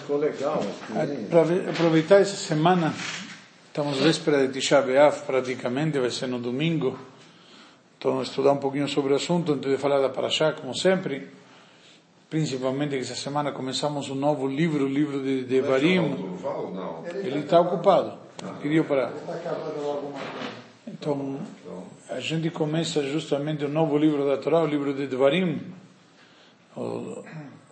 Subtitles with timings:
[0.00, 0.62] Ficou legal.
[1.30, 2.92] Para aproveitar essa semana,
[3.66, 6.98] estamos véspera de Tisha B'Av praticamente, vai ser no domingo.
[7.98, 11.28] Então, estudar um pouquinho sobre o assunto antes de falar da Parashá, como sempre.
[12.30, 16.38] Principalmente que essa semana começamos um novo livro, o livro de Devarim.
[17.24, 18.14] Ele está ocupado.
[18.62, 19.12] Pediu para.
[20.86, 21.40] Então,
[22.08, 25.60] a gente começa justamente o um novo livro da Torá, o livro de Devarim,
[26.76, 27.22] o,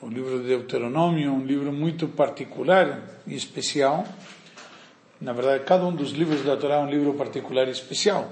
[0.01, 4.06] o livro de Deuteronômio, um livro muito particular e especial.
[5.20, 8.30] Na verdade, cada um dos livros da Torá é um livro particular e especial.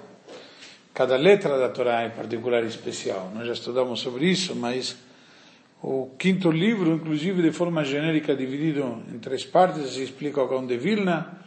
[0.95, 3.33] Cada letra da Torá é particular e especial.
[3.35, 4.97] Nós já estudamos sobre isso, mas
[5.83, 10.77] o quinto livro, inclusive de forma genérica, dividido em três partes, se explica o de
[10.77, 11.43] Vilna.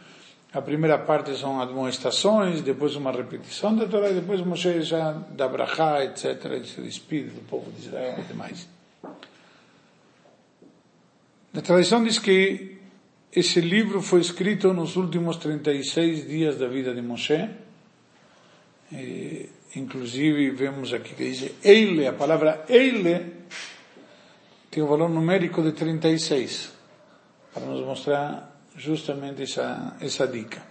[0.52, 5.48] A primeira parte são admoestações, depois uma repetição da Torá, e depois Moshe já dá
[5.48, 8.68] brachá, etc., e se despede do povo de Israel e demais.
[11.52, 12.78] A tradição diz que
[13.34, 17.50] esse livro foi escrito nos últimos 36 dias da vida de Moshe,
[18.92, 23.32] e, inclusive, vemos aqui que diz Eile, a palavra Eile
[24.70, 26.72] tem o um valor numérico de 36,
[27.52, 30.62] para nos mostrar justamente essa, essa dica.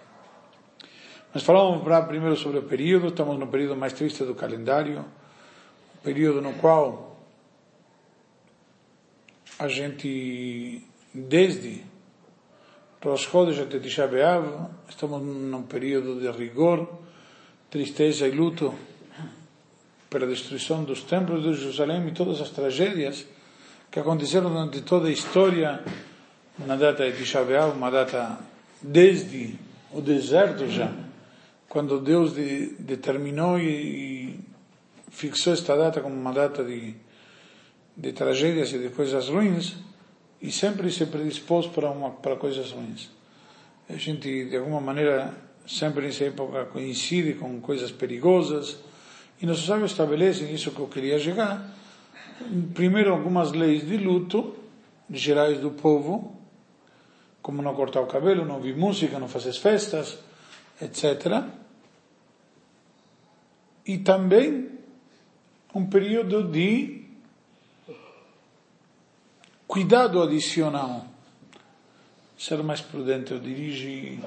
[1.33, 5.03] Mas falamos primeiro sobre o período, estamos no período mais triste do calendário,
[6.01, 7.08] período no qual
[9.59, 10.81] a gente,
[11.13, 11.83] desde
[13.03, 16.87] Rosh Chodesh até Tisha B'Av, estamos num período de rigor,
[17.69, 18.73] tristeza e luto
[20.09, 23.25] pela destruição dos templos de Jerusalém e todas as tragédias
[23.91, 25.83] que aconteceram durante toda a história
[26.57, 28.39] na data de Tisha B'Av, uma data
[28.81, 29.55] desde
[29.91, 30.89] o deserto já,
[31.67, 34.39] quando Deus de, determinou e, e,
[35.11, 36.95] fixou esta data como uma data de,
[37.99, 39.75] de tragédias e de coisas ruins,
[40.41, 43.09] e sempre se predispôs para, uma, para coisas ruins.
[43.89, 45.35] A gente, de alguma maneira,
[45.67, 48.77] sempre nessa época coincide com coisas perigosas,
[49.41, 51.75] e nossos sábios estabelecem isso que eu queria chegar.
[52.73, 54.55] Primeiro, algumas leis de luto
[55.09, 56.37] gerais do povo,
[57.41, 60.19] como não cortar o cabelo, não ouvir música, não fazer festas,
[60.81, 61.43] etc.
[63.85, 64.69] E também
[65.73, 66.98] um período de
[69.69, 71.05] cuidado adicional.
[72.35, 74.17] Ser mais prudente ao dirigir,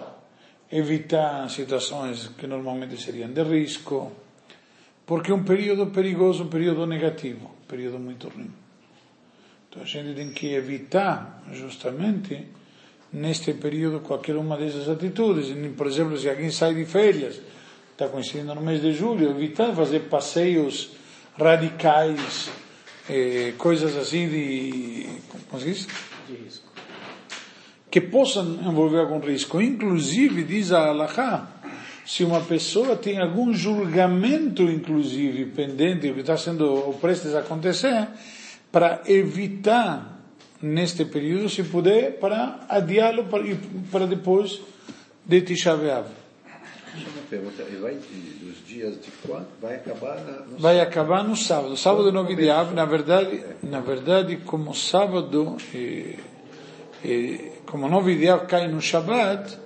[0.71, 4.13] evitar situações que normalmente seriam de risco,
[5.05, 8.53] porque é um período perigoso, um período negativo, um período muito ruim.
[9.69, 12.47] Então a gente tem que evitar, justamente,
[13.13, 15.49] neste período, qualquer uma dessas atitudes.
[15.77, 17.41] Por exemplo, se alguém sai de férias,
[17.91, 20.91] está coincidindo no mês de julho, evitar fazer passeios
[21.37, 22.51] radicais,
[23.09, 25.07] eh, coisas assim de.
[25.49, 25.89] Como se diz?
[26.29, 26.73] De risco
[27.93, 29.61] que possam envolver algum risco.
[29.61, 31.47] Inclusive, diz a Allahá,
[32.07, 38.09] se uma pessoa tem algum julgamento, inclusive, pendente, que está sendo prestes a acontecer,
[38.73, 40.21] para evitar,
[40.63, 43.45] neste período, se puder, para adiá-lo para,
[43.91, 44.63] para depois
[45.27, 46.22] de Tisha B'Av.
[47.81, 47.95] Vai,
[48.41, 49.47] dos dias de quando?
[49.61, 51.77] Vai acabar no Vai acabar no sábado.
[51.77, 55.57] Sábado não de Av, na verdade, na verdade, como sábado...
[55.75, 56.17] Eh,
[57.05, 59.59] eh, como nove dias cai no Shabbat,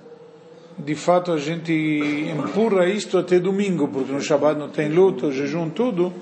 [0.77, 5.69] de fato a gente empurra isto até domingo, porque no Shabbat não tem luto, jejum,
[5.69, 6.13] tudo.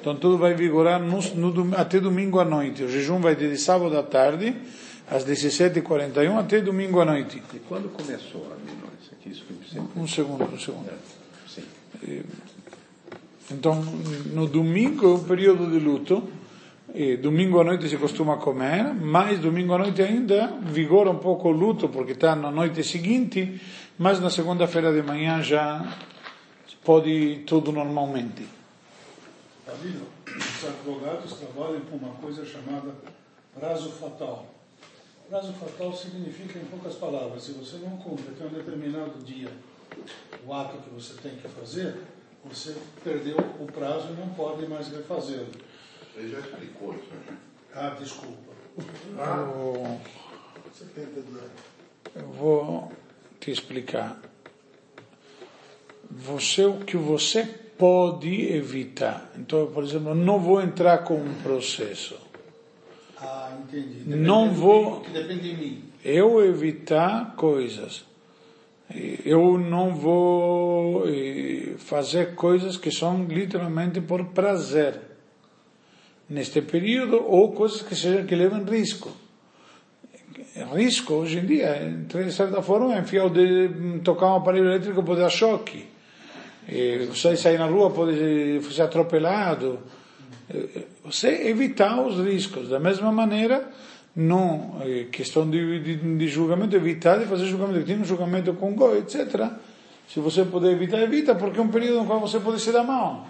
[0.00, 2.84] Então tudo vai vigorar no, no, até domingo à noite.
[2.84, 4.54] O jejum vai de sábado à tarde,
[5.10, 7.42] às 17h41, até domingo à noite.
[7.52, 8.81] E quando começou a
[9.26, 9.96] Minóis?
[9.96, 10.90] Um segundo, um segundo.
[12.02, 12.22] É,
[13.50, 13.82] então,
[14.32, 16.28] no domingo é um período de luto
[16.94, 21.48] e domingo à noite se costuma comer, mas domingo à noite ainda vigora um pouco
[21.48, 23.60] o luto, porque está na noite seguinte,
[23.98, 25.98] mas na segunda-feira de manhã já
[26.84, 28.46] pode tudo normalmente.
[29.66, 32.94] Os advogados trabalham com uma coisa chamada
[33.58, 34.46] prazo fatal.
[35.32, 39.48] Prazo fatal significa, em poucas palavras, se você não cumpre até um determinado dia
[40.46, 42.02] o ato que você tem que fazer,
[42.44, 45.48] você perdeu o prazo e não pode mais refazê-lo.
[46.14, 47.08] Ele já explicou isso.
[47.14, 47.38] Né?
[47.74, 48.52] Ah, desculpa.
[49.18, 49.98] Ah,
[52.14, 52.92] eu vou
[53.40, 54.20] te explicar.
[56.10, 57.44] Você, o que você
[57.78, 59.32] pode evitar.
[59.38, 62.31] Então, por exemplo, não vou entrar com um processo.
[63.22, 64.00] Ah, entendi.
[64.00, 65.00] Depende não vou.
[65.12, 65.84] Depende de mim.
[66.04, 68.04] Eu evitar coisas.
[69.24, 71.04] Eu não vou
[71.78, 75.00] fazer coisas que são literalmente por prazer
[76.28, 79.10] neste período ou coisas que sejam que levem risco.
[80.74, 85.02] risco hoje em dia, de certa forma, é enfiar o de, tocar um aparelho elétrico
[85.02, 85.86] pode dar choque.
[86.68, 89.80] E você sair na rua pode ser atropelado.
[91.04, 92.68] Você evitar os riscos.
[92.68, 93.70] Da mesma maneira,
[94.14, 97.86] não é questão de, de, de, julgamento, evitar de fazer julgamento.
[97.86, 99.50] Tem um julgamento com goi, etc.
[100.08, 102.84] Se você puder evitar, evita, porque é um período no qual você pode se dar
[102.84, 103.26] mal.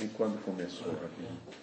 [0.00, 0.94] E quando começou?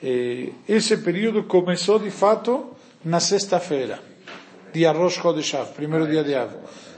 [0.01, 4.00] E esse período começou de fato na sexta-feira,
[4.73, 6.51] dia Rosh Chodesh primeiro dia de Av.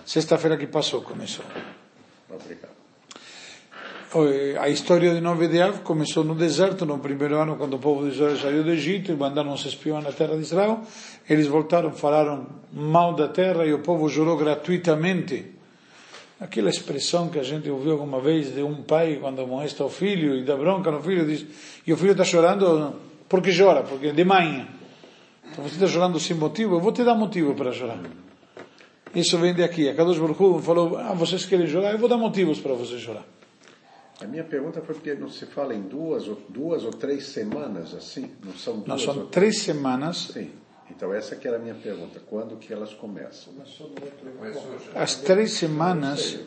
[0.05, 1.45] Sexta-feira que passou começou.
[2.29, 2.74] Obrigado.
[4.61, 8.07] A história de Nove de Av começou no deserto, no primeiro ano, quando o povo
[8.07, 10.79] de Israel saiu do Egito e mandaram os espiões na terra de Israel.
[11.29, 15.47] Eles voltaram, falaram mal da terra e o povo jurou gratuitamente.
[16.39, 20.33] Aquela expressão que a gente ouviu alguma vez de um pai quando amoesta o filho
[20.37, 21.45] e dá bronca no filho, diz,
[21.85, 22.95] e o filho está chorando
[23.27, 24.65] porque chora, porque é de manhã.
[25.51, 27.99] Então você está chorando sem motivo, eu vou te dar motivo para chorar.
[29.13, 29.89] Isso vem daqui.
[29.89, 33.34] A Kadosh Baruch falou, ah, vocês querem chorar, eu vou dar motivos para vocês chorar.
[34.21, 37.93] A minha pergunta foi porque não se fala em duas ou, duas ou três semanas
[37.93, 38.31] assim?
[38.43, 39.27] Não são duas Não, são ou...
[39.27, 40.29] três semanas.
[40.33, 40.51] Sim.
[40.89, 42.21] Então essa que era a minha pergunta.
[42.29, 43.53] Quando que elas começam?
[44.95, 46.39] As três semanas,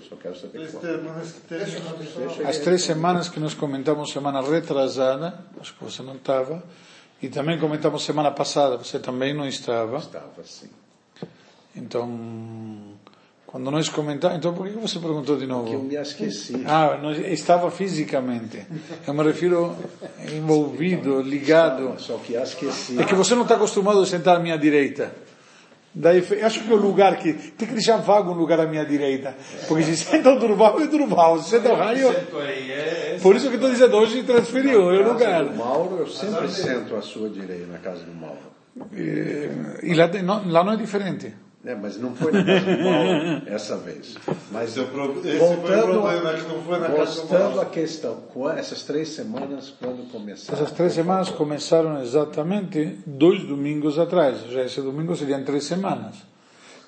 [2.46, 6.62] as três semanas que nós comentamos semana retrasada, acho que você não estava,
[7.20, 9.98] e também comentamos semana passada, você também não estava.
[9.98, 10.70] Estava assim.
[11.74, 12.96] Então,
[13.50, 15.82] quando nós comentamos, então por que você perguntou de Que eu novo?
[15.82, 16.62] me esqueci.
[16.66, 18.58] Ah, não, estava fisicamente.
[19.06, 19.74] Eu me refiro
[20.36, 21.94] envolvido, ligado.
[21.98, 23.00] Só que esqueci.
[23.00, 25.10] É que você não está acostumado a sentar à minha direita.
[25.94, 27.32] Daí, acho que o lugar que.
[27.32, 29.34] Tem que deixar vago um lugar à minha direita.
[29.66, 31.42] Porque se senta o Durval, é Durval.
[31.42, 32.14] Se senta o raio.
[33.22, 35.30] Por isso que estou dizendo, hoje transferiu, é o Na lugar.
[35.30, 38.38] casa do Mauro, eu sempre sento à sua direita, na casa do Mauro.
[38.92, 39.48] E,
[39.90, 40.10] e lá,
[40.46, 41.34] lá não é diferente.
[41.64, 44.16] É, mas não foi na casa do Mauro essa vez.
[44.52, 45.56] Mas Esse problema,
[46.88, 47.60] voltando Mauro.
[47.60, 50.58] à questão, com essas três semanas, quando começaram?
[50.58, 54.42] Essas três semanas começaram exatamente dois domingos atrás.
[54.50, 56.14] Já esse domingo seriam três semanas.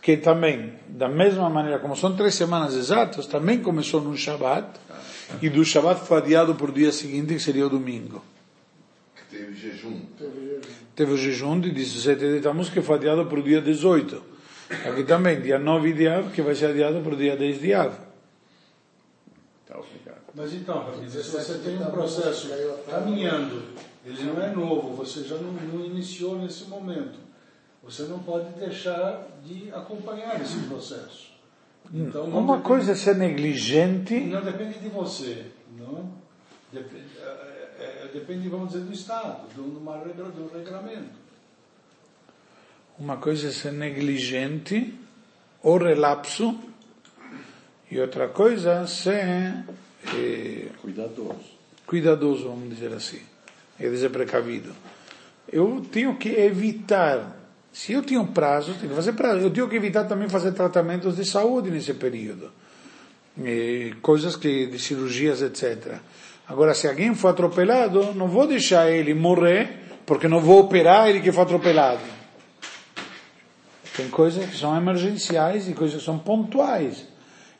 [0.00, 4.68] Que também, da mesma maneira como são três semanas exatas, também começou no Shabat.
[5.42, 8.22] E do Shabat foi adiado para o dia seguinte, que seria o domingo.
[9.30, 10.00] Teve jejum.
[10.96, 14.39] Teve o jejum de 17 de Tammuz, que foi adiado para o dia 18.
[14.70, 17.74] Aqui também, dia 9 de Av, que vai ser adiado para o dia 10 de
[17.74, 17.92] Av.
[19.66, 20.20] Tá, obrigado.
[20.34, 22.48] Mas então, se você tem um processo
[22.88, 23.62] caminhando,
[24.06, 27.18] ele não é novo, você já não, não iniciou nesse momento.
[27.82, 31.30] Você não pode deixar de acompanhar esse processo.
[31.92, 35.46] Então, não Uma depende- coisa é ser negligente, Não depende de você,
[35.76, 36.12] não?
[36.72, 41.18] Dep- é- é- depende, vamos dizer, do Estado, de uma regra, de um regramento.
[43.00, 44.94] Uma coisa é ser negligente
[45.62, 46.54] ou relapso,
[47.90, 49.64] e outra coisa é ser
[50.14, 51.58] eh, Cuidadoso.
[51.86, 53.20] cuidadoso, vamos dizer assim,
[53.78, 54.70] é dizer precavido.
[55.50, 57.36] Eu tenho que evitar,
[57.72, 61.16] se eu tenho prazo, tenho que fazer prazo, eu tenho que evitar também fazer tratamentos
[61.16, 62.52] de saúde nesse período,
[63.42, 65.98] Eh, coisas que de cirurgias, etc.
[66.46, 71.20] Agora, se alguém for atropelado, não vou deixar ele morrer, porque não vou operar ele
[71.20, 72.19] que foi atropelado.
[73.96, 77.06] Tem coisas que são emergenciais e coisas que são pontuais.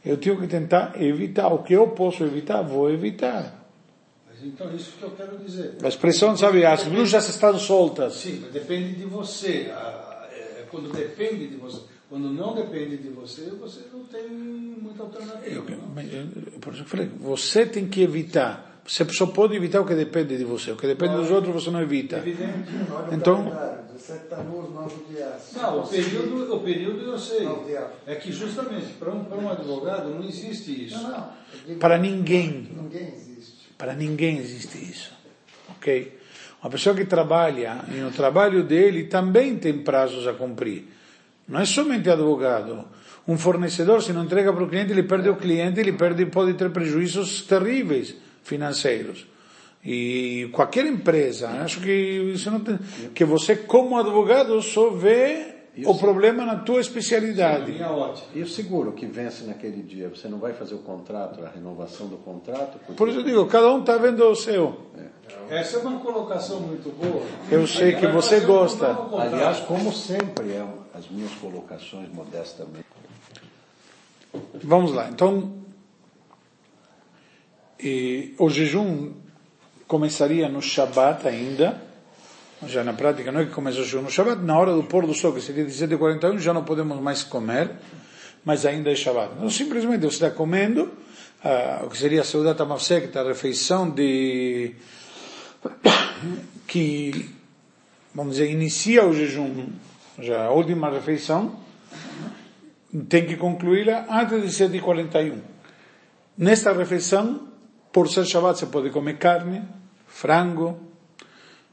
[0.05, 1.49] Eu tenho que tentar evitar.
[1.53, 3.67] O que eu posso evitar, vou evitar.
[4.29, 5.75] Mas, Então, isso que eu quero dizer.
[5.83, 8.15] A expressão, sabe, as bruxas estão soltas.
[8.15, 9.71] Sim, mas depende de você.
[10.33, 11.81] É, Quando depende de você.
[12.09, 15.47] Quando não depende de você, você não tem muita alternativa.
[15.71, 16.03] Eu, não?
[16.03, 18.70] eu- por isso que eu falei, você tem que evitar.
[18.87, 20.73] Você só pode evitar o que depende de você.
[20.73, 22.17] O que depende dos outros, você não evita.
[22.19, 22.69] Evidente.
[23.13, 25.53] Então- calendário, 17 Tammuz, 9 dias.
[25.57, 27.49] Não, o período, o período eu sei.
[28.07, 31.01] É que justamente para um, para um advogado não existe isso.
[31.03, 31.29] Não, não.
[31.67, 32.69] digo- Para ninguém.
[32.75, 33.69] Ninguém existe.
[33.79, 35.13] Para ninguém existe isso.
[35.77, 36.19] Ok?
[36.63, 40.87] Uma pessoa que trabalha e no trabalho dele também tem prazos a cumprir.
[41.49, 42.85] Não é somente advogado.
[43.29, 46.55] Um fornecedor, se não entrega para o cliente, ele perde o cliente, ele perde, pode
[46.55, 49.27] ter prejuízos terríveis financeiros.
[49.85, 51.91] E qualquer empresa, acho que
[52.35, 52.79] isso não tem,
[53.15, 55.55] que você como advogado só vê
[55.87, 57.81] o problema na tua especialidade.
[57.83, 58.27] Ótica.
[58.35, 60.11] E o seguro que vence naquele dia?
[60.11, 62.73] Você não vai fazer o contrato, a renovação do contrato?
[62.79, 64.79] Porque- Por isso eu digo, cada um está vendo o seu.
[65.49, 67.23] Essa é uma colocação muito boa.
[67.51, 68.87] Eu sei que você gosta.
[69.19, 72.85] Aliás, como sempre, é as minhas colocações modestamente.
[74.63, 75.55] Vamos lá, então,
[77.83, 79.13] e, o jejum
[79.87, 81.81] começaria no Shabat ainda,
[82.67, 85.07] já na prática não é que começa o jejum no Shabbat, na hora do pôr
[85.07, 87.71] do sol, que seria 17h41, já não podemos mais comer,
[88.45, 89.35] mas ainda é Shabbat.
[89.37, 90.91] Então simplesmente você está comendo,
[91.43, 94.75] ah, o que seria a Seudat Amavsek, a refeição de,
[96.69, 97.31] que,
[98.15, 99.69] vamos dizer, inicia o jejum,
[100.19, 101.59] já a última refeição,
[103.09, 105.39] tem que concluí-la antes de 7h41.
[106.37, 107.50] Nesta refeição,
[107.93, 109.63] por ser Shabbat, você pode comer carne,
[110.07, 110.79] frango,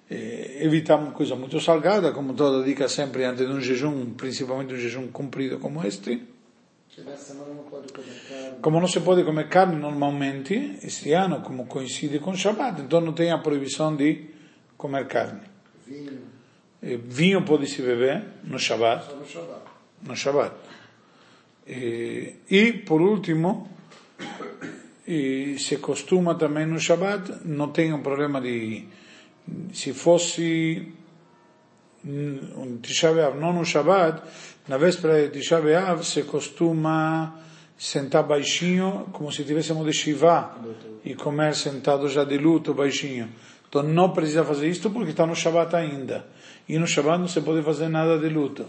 [0.10, 4.78] eh, evitar coisa muito salgada, como toda dica sempre antes de um jejum, principalmente um
[4.78, 6.22] jejum comprido como este.
[8.62, 13.14] Como não se pode comer carne normalmente, este ano, como coincide com Shabbat, então não
[13.14, 14.32] tem a proibição de
[14.76, 15.42] comer carne.
[15.86, 16.22] Vinho.
[16.82, 19.14] Eh, vinho pode se beber no Shabbat.
[19.14, 19.62] no Shabbat.
[20.02, 20.56] No Shabbat.
[21.68, 23.70] E, e por último,
[25.08, 28.86] e se costuma também no Shabbat, não tem um problema de
[29.72, 30.92] se fosse
[32.06, 34.22] um Tisha B'Av, não no Shabbat,
[34.68, 37.40] na véspera de Tisha B'Av se costuma
[37.78, 40.58] sentar baixinho, como se tivéssemos de Shiva,
[41.06, 43.30] e comer sentado já de luto, baixinho.
[43.70, 46.26] Então não precisa fazer isto porque está no Shabbat ainda.
[46.68, 48.66] E no Shabbat não se pode fazer nada de luto.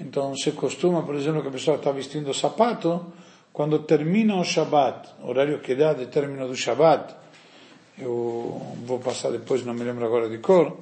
[0.00, 3.12] Então se costuma, por exemplo, que a pessoa está vestindo sapato,
[3.52, 7.14] quando termina o Shabbat, horário que dá de término do Shabbat,
[7.98, 10.76] eu vou passar depois, não me lembro agora de cor,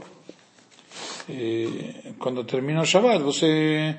[1.28, 3.96] e quando termina o Shabbat, você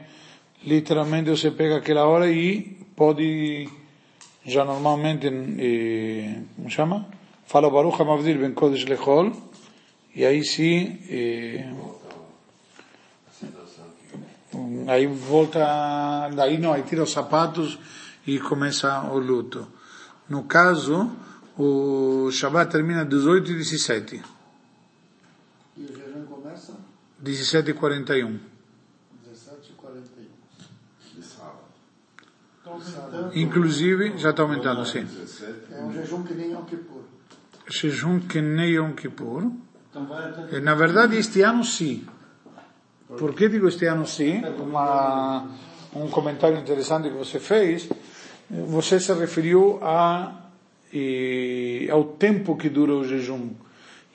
[0.63, 3.67] literalmente você pega aquela hora e pode
[4.45, 7.07] já normalmente, e, como chama?
[7.45, 9.31] Fala Baruch HaMavdir Ben Kodesh Lechol,
[10.15, 11.65] e aí sim, e,
[14.88, 17.77] aí volta, daí não, aí tira os sapatos
[18.27, 19.65] e começa o luto.
[20.29, 21.10] No caso,
[21.57, 24.22] o Shabbat termina 18 e 17.
[25.77, 26.74] E o jejum começa?
[27.19, 28.39] 17 e 41.
[29.24, 30.25] 17 e 41.
[31.15, 31.57] De sábado.
[32.62, 33.38] Então, aumentando.
[33.38, 35.05] Inclusive, já está aumentando, sim.
[35.05, 35.53] 17.
[35.72, 37.01] É um jejum que nem Yom Kippur.
[37.69, 39.51] Jejum que nem Yom Kippur.
[39.89, 42.05] Então vai até E, Na verdade, este ano sim.
[43.07, 44.43] Por que digo este ano sim?
[44.60, 45.48] Uma,
[45.96, 47.88] um comentário interessante que você fez.
[48.50, 50.50] Você se referiu a,
[51.92, 53.51] ao tempo que dura o jejum.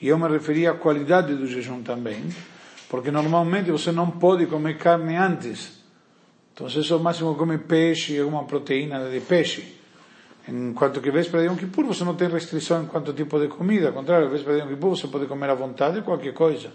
[0.01, 2.23] E eu me referi à qualidade do jejum também.
[2.89, 5.83] Porque normalmente você não pode comer carne antes.
[6.53, 9.77] Então você só máximo come peixe alguma proteína de peixe.
[10.47, 13.87] Enquanto que véspera de Yom Kippur você não tem restrição em quanto tipo de comida.
[13.87, 16.71] Ao contrário, véspera de Yom Kippur você pode comer à vontade qualquer coisa.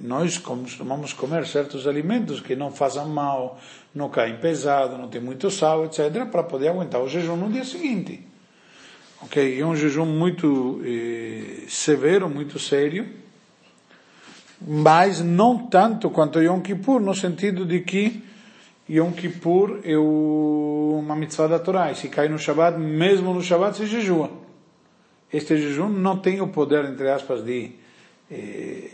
[0.00, 3.58] Nós costumamos comer certos alimentos que não façam mal,
[3.94, 7.64] não caem pesado, não tem muito sal, etc., para poder aguentar o jejum no dia
[7.64, 8.20] seguinte.
[9.22, 9.60] Ok?
[9.60, 13.06] É um jejum muito eh, severo, muito sério,
[14.60, 18.22] mas não tanto quanto Yom Kippur, no sentido de que
[18.88, 23.76] Yom Kippur é uma mitzvah da Torá, e se cai no Shabbat, mesmo no Shabbat
[23.76, 24.30] se jejua.
[25.32, 27.72] Este jejum não tem o poder, entre aspas, de
[28.30, 28.90] eh,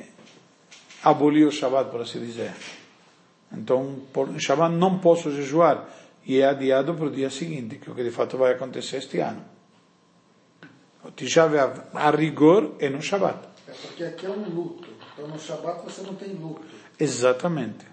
[1.02, 2.52] abolir o Shabbat, por assim dizer.
[3.52, 5.88] Então, por Shabbat não posso jejuar,
[6.24, 8.98] e é adiado para o dia seguinte, que é o que de fato vai acontecer
[8.98, 9.44] este ano.
[11.04, 13.38] O Tisha B'Av, a rigor, é no Shabbat.
[13.66, 14.88] É porque aqui é um luto.
[15.12, 16.62] Então no Shabbat você não tem luto.
[16.98, 17.92] Exatamente.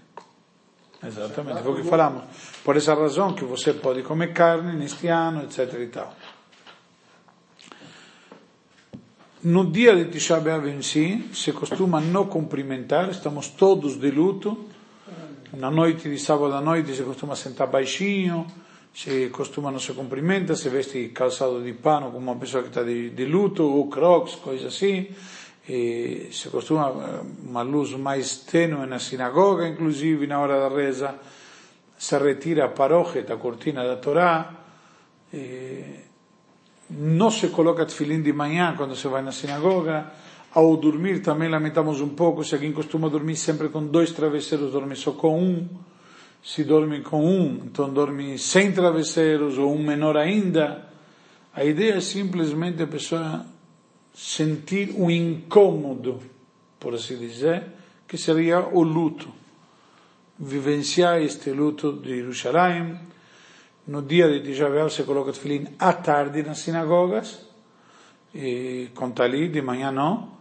[1.01, 2.23] Exatamente, foi o que falamos.
[2.63, 6.13] Por essa razão que você pode comer carne neste ano, etc e tal.
[9.41, 14.65] No dia de Tisha B'Av em si, se costuma não cumprimentar, estamos todos de luto.
[15.53, 18.45] Na noite de sábado à noite se costuma sentar baixinho,
[18.93, 22.83] se costuma não se cumprimenta, se veste calçado de pano como uma pessoa que está
[22.83, 25.07] de, de luto, ou crocs, coisa assim.
[25.69, 31.15] E se costuma eh, uma luz mais tênue na sinagoga, inclusive na hora da reza,
[31.97, 34.53] se retira a parochet, a cortina da Torá,
[35.33, 36.08] e
[36.89, 40.11] não se coloca tefilim de manhã quando se vai na sinagoga,
[40.51, 44.95] ao dormir também lamentamos um pouco, se alguém costuma dormir sempre com dois travesseiros, dorme
[44.95, 45.67] só com um,
[46.43, 50.87] se dorme com um, então dorme sem travesseiros, ou um menor ainda.
[51.53, 53.45] A ideia é simplesmente a pessoa
[54.13, 56.19] sentir o incômodo,
[56.79, 57.63] por assim dizer,
[58.07, 59.29] que seria o luto.
[60.37, 62.97] Vivenciar este luto de Jerusalém.
[63.89, 67.39] No dia de Tisha B'Av se coloca tefilim à tarde nas sinagogas,
[68.35, 70.37] e com talit, de manhã não.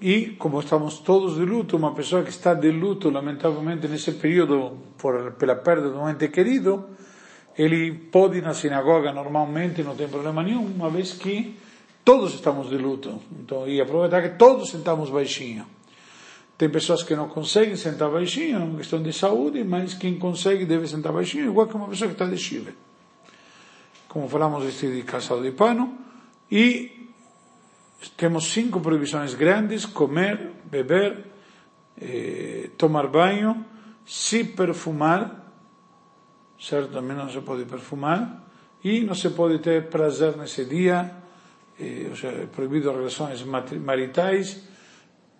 [0.00, 4.78] E como estamos todos de luto, uma pessoa que está de luto, lamentavelmente, nesse período,
[4.96, 6.90] por, pela perda de um ente querido,
[7.58, 11.56] ele pode ir na sinagoga normalmente, não tem problema nenhum, uma vez que
[12.04, 13.20] todos estamos de luto.
[13.40, 15.66] Então, e aproveitar que todos sentamos baixinho.
[16.56, 20.64] Tem pessoas que não conseguem sentar baixinho, é uma questão de saúde, mas quem consegue
[20.64, 22.74] deve sentar baixinho, igual que uma pessoa que está de Chile.
[24.08, 25.98] Como falamos, vestir de calçado de pano.
[26.50, 27.10] E
[28.16, 31.26] temos cinco proibições grandes: comer, beber,
[32.00, 33.62] eh, tomar banho,
[34.06, 35.52] se perfumar,
[36.58, 36.92] certo?
[36.92, 38.44] Também não se pode perfumar.
[38.82, 41.12] E não se pode ter prazer nesse dia,
[41.78, 44.62] eh, ou seja, é proibido relações maritais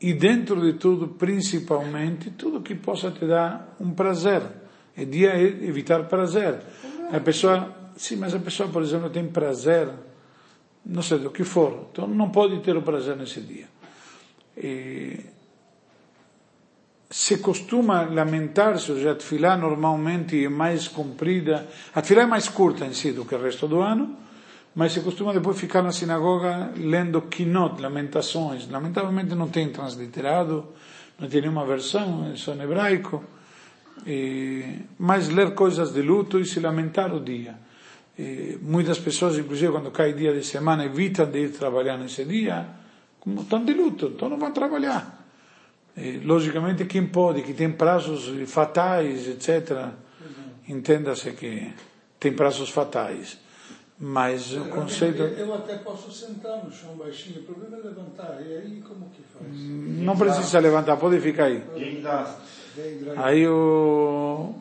[0.01, 4.43] e dentro de tudo, principalmente, tudo que possa te dar um prazer.
[4.97, 6.61] É dia evitar prazer.
[7.13, 9.89] A pessoa, sim, mas a pessoa, por exemplo, tem prazer,
[10.85, 13.69] não sei do que for, então não pode ter o prazer nesse dia.
[14.57, 15.21] E
[17.11, 22.49] se costuma lamentar-se, ou seja, a tefilá normalmente é mais comprida, a tefilá é mais
[22.49, 24.17] curta em si do que o resto do ano,
[24.77, 28.69] mas se costuma depois ficar na sinagoga lendo Kinot, Lamentações.
[28.69, 30.67] Lamentavelmente não tem transliterado,
[31.19, 33.25] não tem nenhuma versão, é só em hebraico.
[34.07, 37.57] E, mas ler coisas de luto e se lamentar o dia.
[38.19, 42.69] E, muitas pessoas, inclusive quando cai dia de semana, evitam de ir trabalhar nesse dia,
[43.19, 45.27] como estão de luto, então não vão trabalhar.
[45.97, 49.89] E, logicamente, quem pode, que tem prazos fatais, etc.,
[50.69, 51.73] entenda-se que
[52.21, 53.46] tem prazos fatais.
[53.99, 55.23] Mas o conceito.
[55.23, 58.43] Eu até posso sentar no chão baixinho, o problema é levantar.
[58.47, 59.51] E aí como que faz?
[59.51, 61.63] Não precisa levantar, pode ficar aí.
[63.17, 64.55] Aí o.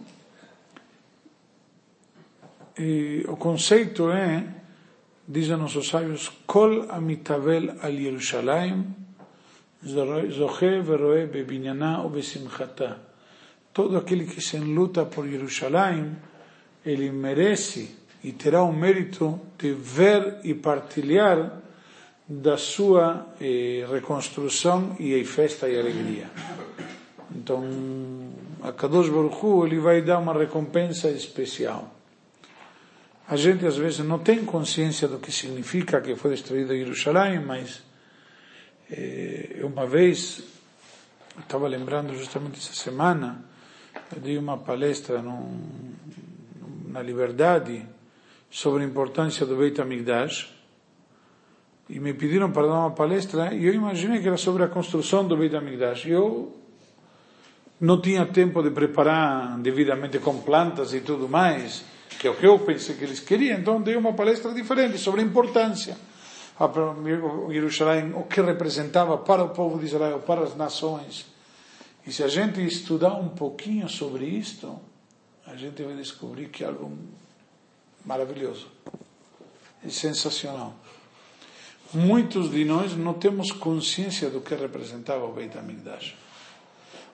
[2.77, 4.43] E o conceito é,
[5.27, 8.85] dizem nossos sábios, Kol amitavel al Yerushalayim,
[9.85, 12.99] zoche veroe bebinyana ou besimchata.
[13.73, 16.15] Todo aquele que se enluta por Jerusalém,
[16.85, 21.62] ele merece e terá o mérito de ver e partilhar
[22.27, 26.27] da sua eh, reconstrução e festa e alegria.
[27.36, 27.63] Então,
[28.63, 31.94] a Kadosh Baruch Hu, ele vai dar uma recompensa especial.
[33.29, 37.83] A gente às vezes não tem consciência do que significa que foi destruída Jerusalém, mas
[38.90, 40.42] eh, uma vez,
[41.40, 43.46] estava lembrando justamente essa semana,
[44.16, 45.94] eu dei uma palestra num,
[46.88, 47.94] na Liberdade,
[48.50, 50.53] sobre a importância do Beit HaMikdash
[51.90, 55.27] e me pediram para dar uma palestra e eu imaginei que era sobre a construção
[55.27, 56.08] do Beit HaMikdash.
[56.08, 56.55] Eu
[57.79, 61.84] não tinha tempo de preparar devidamente com plantas e tudo mais,
[62.20, 65.22] que é o que eu pensei que eles queriam, então dei uma palestra diferente sobre
[65.22, 65.98] a importância.
[66.58, 66.72] A
[67.51, 71.25] Jerusalém, o que representava para o povo de Israel, para as nações.
[72.08, 74.79] E se a gente estudar um pouquinho sobre isto,
[75.46, 76.98] a gente vai descobrir que é algo
[78.05, 78.68] maravilhoso.
[79.83, 80.75] É sensacional.
[81.94, 86.15] Muitos de nós não temos consciência do que representava o Beit HaMikdash.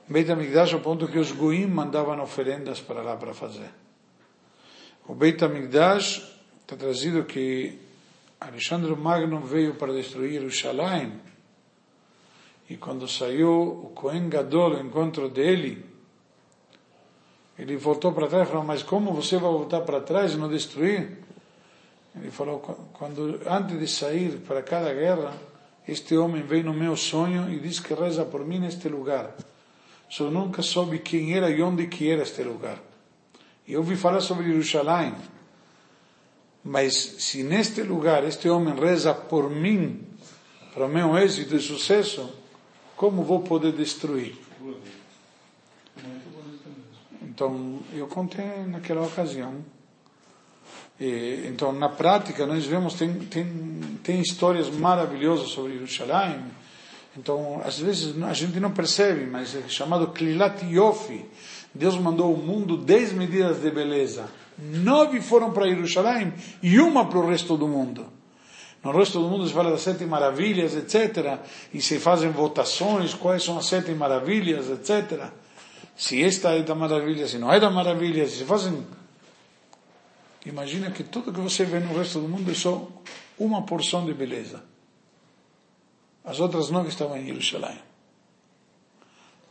[0.10, 3.70] O Beit HaMikdash ao ponto que os Goim mandavam oferendas para lá para fazer.
[5.08, 6.22] O Beit HaMikdash
[6.62, 7.78] está trazido que
[8.40, 11.20] Alexandre Magno veio para destruir Jerusalém
[12.72, 15.86] e quando saiu o Cohen Gadol, o encontro dele,
[17.62, 20.50] ele voltou para trás e falou, mas como você vai voltar para trás e não
[20.50, 21.20] destruir?
[22.16, 22.60] Ele falou,
[22.92, 25.32] quando antes de sair para cada guerra,
[25.88, 29.36] este homem veio no meu sonho e disse que reza por mim neste lugar.
[30.10, 32.82] Só nunca soube quem era e onde que era este lugar.
[33.68, 35.14] E ouvi falar sobre Jerusalém.
[36.64, 40.04] Mas se neste lugar este homem reza por mim,
[40.74, 42.28] para o meu êxito e sucesso,
[42.96, 44.36] como vou poder destruir?
[47.42, 49.66] Então, eu contei naquela ocasião.
[51.00, 53.48] E, então, na prática, nós vemos, tem, tem,
[54.04, 56.40] tem histórias maravilhosas sobre Jerusalém.
[57.18, 61.26] Então, às vezes, a gente não percebe, mas é chamado Klilat Yofi.
[61.74, 64.30] Deus mandou ao mundo dez medidas de beleza.
[64.60, 68.06] Nove foram para Jerusalém e uma para o resto do mundo.
[68.84, 71.40] No resto do mundo se fala das sete maravilhas, etc.
[71.74, 75.41] E se fazem votações, quais são as sete maravilhas, etc
[76.02, 78.88] se esta é da maravilha, se não é da maravilha, se fazem.
[80.48, 82.90] Imagina que tudo que você vê no resto do mundo é só
[83.38, 84.64] uma porção de beleza.
[86.26, 87.78] As outras nove estavam em Jerusalém.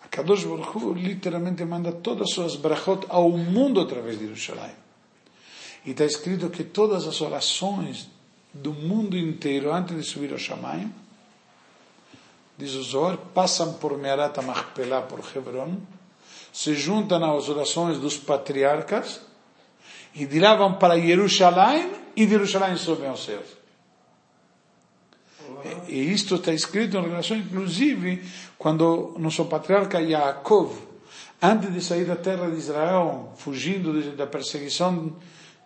[0.03, 4.75] A Kadosh Baruch Hu literalmente manda todas as suas brachot ao mundo através de Jerusalém.
[5.87, 8.11] E está escrito que todas as orações
[8.53, 10.93] do mundo inteiro antes de subir ao Shamayim,
[12.59, 15.77] diz o Zohar, passam por Mearat HaMachpelah, por Hebron,
[16.53, 19.21] se juntam às orações dos patriarcas
[20.15, 23.61] e de lá vão para Jerusalém e de Jerusalém sobem aos céus.
[25.89, 28.23] E isto está escrito em relação, inclusive,
[28.57, 30.73] quando nosso patriarca Yaakov,
[31.43, 35.17] antes de sair da terra de Israel, fugindo da perseguição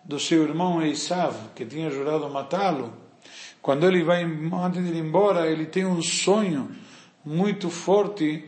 [0.03, 2.93] do seu irmão Esav, que tinha jurado matá-lo,
[3.61, 6.69] quando ele vai, antes de ir embora, ele tem um sonho
[7.23, 8.45] muito forte,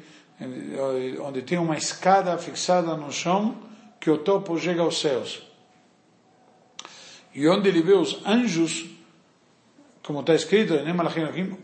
[1.25, 3.57] onde tem uma escada fixada no chão,
[3.99, 5.41] que o topo chega aos céus.
[7.33, 8.85] E onde ele vê os anjos,
[10.03, 10.73] como está escrito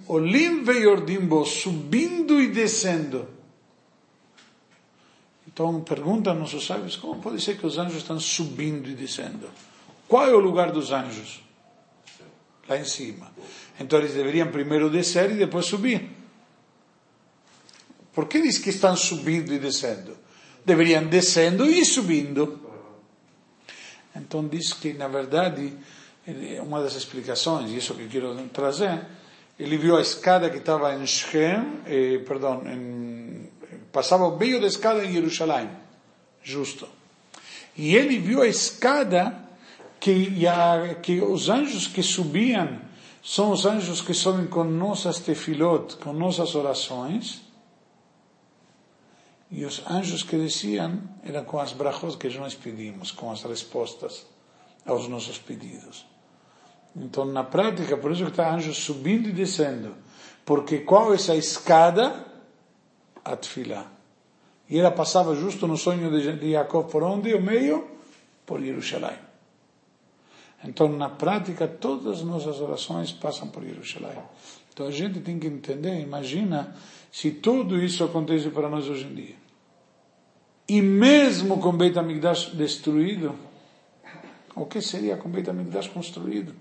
[0.07, 3.27] Olim veiordimbo, subindo e descendo.
[5.47, 9.47] Então pergunta nossos sábios, como pode ser que os anjos estão subindo e descendo?
[10.07, 11.41] Qual é o lugar dos anjos?
[12.67, 13.31] Lá em cima.
[13.79, 16.22] Então eles deveriam primeiro descer e depois subir.
[18.13, 20.15] Por que diz que estão subindo e descendo?
[20.65, 22.60] Deveriam descendo e subindo.
[24.15, 25.73] Então diz que, na verdade,
[26.62, 29.06] uma das explicações, isso que quero trazer,
[29.60, 33.49] ele viu a escada que estava em Shem, eh, perdão, em,
[33.91, 35.69] passava o meio da escada em Jerusalém,
[36.43, 36.88] justo.
[37.78, 39.36] E ele viu a escada
[39.99, 42.82] que, a, que os anjos que subiam
[43.23, 47.42] são os anjos que sobem com nossas tefilot, com nossas orações,
[49.54, 54.26] e os anjos que desciam eram com as brachos que nós pedimos, com as respostas
[54.84, 56.08] aos nossos pedidos.
[56.96, 59.96] Então, na prática, por isso que está anjos subindo e descendo.
[60.44, 62.26] Porque qual é essa escada?
[63.24, 63.38] A.
[64.68, 67.32] E ela passava justo no sonho de Jacob por onde?
[67.36, 67.88] O meio?
[68.48, 69.18] Por Jerusalém.
[70.66, 74.18] Então, na prática, todas as nossas orações passam por Jerusalém.
[74.74, 76.76] Então, a gente tem que entender, imagina
[77.12, 79.42] se tudo isso acontece para nós hoje em dia.
[80.67, 83.36] E mesmo com Beit HaMikdash destruído,
[84.56, 86.54] o que seria com Beit HaMikdash construído?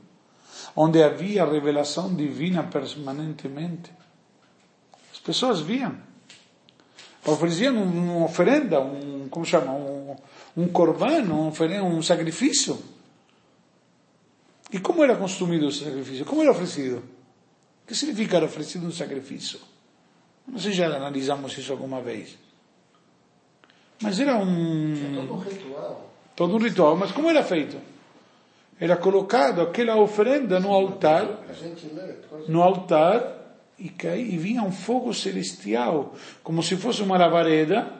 [0.75, 3.93] Onde havia revelação divina permanentemente.
[5.13, 5.97] As pessoas viam.
[7.25, 10.17] Ofereciam uma oferenda, um, como chama, um,
[10.57, 12.83] um corban, um, sacrifício.
[14.73, 16.25] E como era consumido esse sacrifício?
[16.25, 16.99] Como era oferecido?
[16.99, 19.61] O que significa oferecido um sacrifício?
[20.49, 22.37] Não sei se já analisamos isso alguma vez.
[24.03, 24.95] Mas era um.
[25.15, 26.11] Todo um ritual.
[26.35, 26.97] Todo um ritual.
[26.97, 27.77] Mas como era feito?
[28.81, 31.39] Era colocado aquela oferenda no altar.
[32.49, 33.41] No altar.
[33.79, 37.93] E, cai, e vinha um fogo celestial, como se fosse uma lavareda,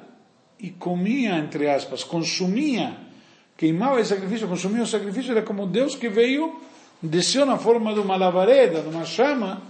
[0.61, 2.97] e comia, entre aspas, consumia,
[3.57, 6.61] queimava o sacrifício, consumia o sacrifício, era como Deus que veio,
[7.03, 9.61] desceu na forma de uma lavareda, de uma chama,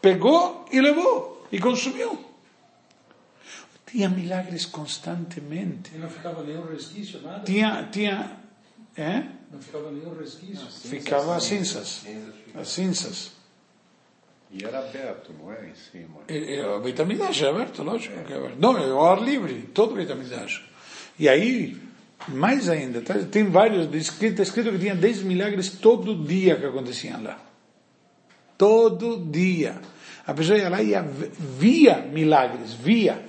[0.00, 2.27] pegou e levou, e consumiu.
[3.90, 5.92] Tinha milagres constantemente.
[5.94, 7.44] E não ficava nenhum resquício, nada?
[7.44, 8.38] Tinha, tinha,
[8.96, 9.24] é?
[9.50, 10.66] Não ficava nenhum resquício?
[10.66, 12.04] Ficava as cinzas.
[12.54, 13.32] As cinzas.
[14.50, 15.68] E era aberto, não é?
[15.68, 16.20] Em cima.
[16.28, 18.56] E, o é aberto, lógico é aberto.
[18.58, 20.64] Não, é o ar livre, todo o Beitamidash.
[21.18, 21.76] E aí,
[22.28, 23.14] mais ainda, tá?
[23.30, 27.38] tem vários, está escrito que tinha 10 milagres todo dia que aconteciam lá.
[28.56, 29.80] Todo dia.
[30.26, 30.92] A pessoa ia lá e
[31.38, 33.27] via milagres, via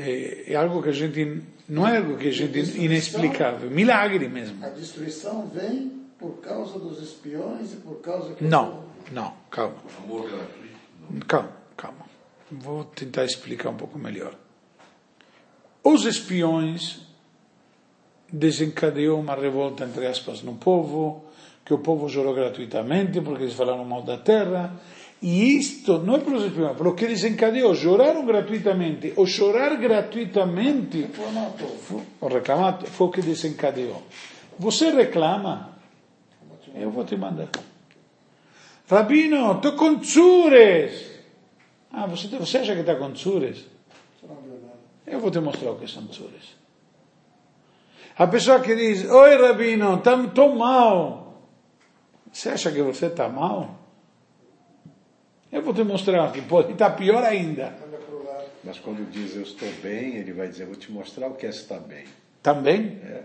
[0.00, 4.64] é, é, algo que a gente não é algo que a gente inexplicável, milagre mesmo.
[4.64, 9.76] A destruição vem por causa dos espiões e por causa que não, não, calma.
[11.26, 12.06] Calma, calma.
[12.50, 14.34] Vou tentar explicar um pouco melhor.
[15.84, 17.00] Os espiões
[18.32, 21.24] desencadeou uma revolta entre aspas no povo,
[21.64, 24.74] que o povo chorou gratuitamente porque eles falaram mal da terra
[25.22, 29.12] e isto não é para os espiões, para o que desencadeou, choraram gratuitamente.
[29.16, 31.10] O chorar gratuitamente
[32.20, 34.02] o reclamar foi o que desencadeou.
[34.58, 35.76] Você reclama,
[36.74, 37.48] eu vou te mandar.
[38.88, 41.10] Rabino, estou com tsures.
[41.92, 43.66] Ah, você, você acha que está com tsures?
[45.06, 46.56] Eu vou te mostrar o que são tsures.
[48.16, 51.42] A pessoa que diz, oi Rabino, estou mal.
[52.32, 53.79] Você acha que você está mal?
[55.52, 57.74] Eu vou te mostrar que pode estar pior ainda.
[58.62, 61.46] Mas quando diz eu estou bem, ele vai dizer, eu vou te mostrar o que
[61.46, 62.04] é estar bem.
[62.42, 63.00] Também?
[63.02, 63.22] É,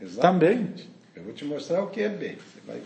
[0.00, 0.82] exatamente.
[0.82, 0.92] Também.
[1.14, 2.36] Eu vou te mostrar o que é bem.
[2.66, 2.80] Vai...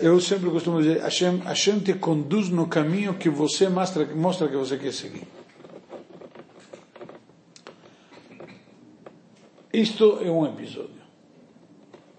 [0.00, 4.56] Eu sempre costumo dizer, Hashem, Hashem te conduz no caminho que você mostra, mostra que
[4.56, 5.26] você quer seguir.
[9.72, 10.98] Isto é um episódio.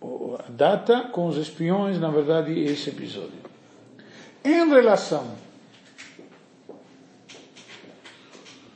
[0.01, 3.39] A data com os espiões, na verdade, é esse episódio.
[4.45, 5.48] Em relação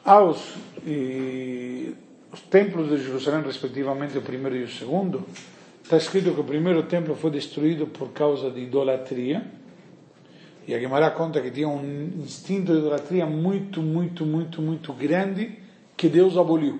[0.03, 1.95] aos e,
[2.31, 5.23] os templos de Jerusalém, respectivamente o primeiro e o segundo,
[5.83, 9.45] está escrito que o primeiro templo foi destruído por causa de idolatria,
[10.65, 15.59] E a Guimarães conta que tinha um instinto de idolatria muito, muito, muito, muito grande
[15.97, 16.79] que Deus aboliu.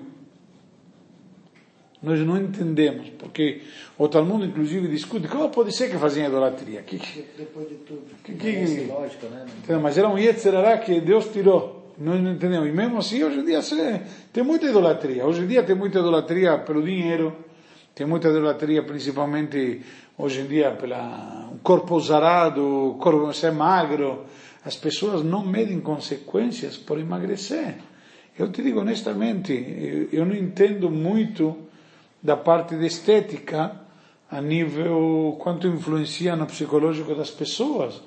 [2.02, 3.62] Nós não entendemos, porque
[3.98, 6.82] o Talmud inclusive discute como pode ser que faziam idolatria.
[6.82, 6.98] Que,
[7.36, 8.02] Depois de tudo.
[8.22, 9.46] que, que, Esse lógico, né?
[9.58, 9.80] Entendeu?
[9.80, 11.83] Mas era um Yetzerará que Deus tirou.
[11.98, 12.68] Não entendemos.
[12.68, 13.60] E mesmo assim, hoje em dia
[14.32, 15.24] tem muita idolatria.
[15.26, 17.32] Hoje em dia tem muita idolatria pelo dinheiro,
[17.94, 19.80] tem muita idolatria principalmente
[20.18, 20.94] hoje em dia pelo
[21.62, 24.24] corpo zarado, corpo ser magro.
[24.64, 27.76] As pessoas não medem consequências por emagrecer.
[28.36, 31.56] Eu te digo honestamente, eu- não entendo muito
[32.22, 33.80] da parte de estética
[34.30, 38.02] a nível quanto influencia no psicológico das pessoas.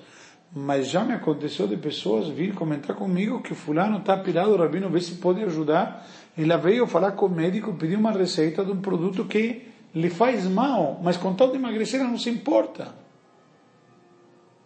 [0.55, 4.89] Mas já me aconteceu de pessoas vir comentar comigo que fulano está pirado, o rabino
[4.89, 6.07] vê se pode ajudar.
[6.37, 10.45] Ela veio falar com o médico, pediu uma receita de um produto que lhe faz
[10.45, 12.93] mal, mas com tal de emagrecer ela não se importa.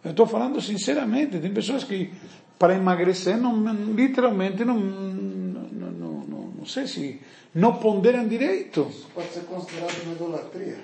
[0.04, 2.10] Eu estou falando sinceramente, tem pessoas que
[2.58, 7.20] para emagrecer não, literalmente não, não, não, não, sei se
[7.54, 8.90] não ponderam direito.
[9.14, 10.78] Pode ser considerado uma idolatria.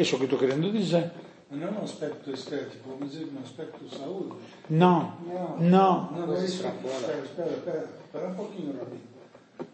[0.00, 1.10] Isso que estou querendo dizer.
[1.52, 4.32] Não no aspecto estético, vamos dizer no aspecto saúde.
[4.70, 5.12] Não,
[5.60, 6.10] não.
[6.10, 9.12] Não, mas isso, espera, espera, espera, espera um pouquinho, Rabino.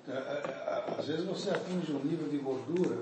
[0.08, 2.96] É, é, é, Às vezes você atinge um nível de gordura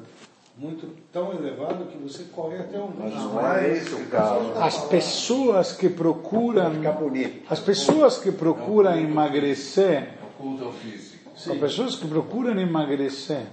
[0.58, 2.90] muito tão elevado que você corre até um...
[2.98, 4.52] Mas não é esse o caso.
[4.60, 7.46] As pessoas que procuram, Ficar bonito.
[7.50, 11.30] as pessoas que procuram emagrecer, Oculta ao físico.
[11.34, 13.46] as pessoas que procuram emagrecer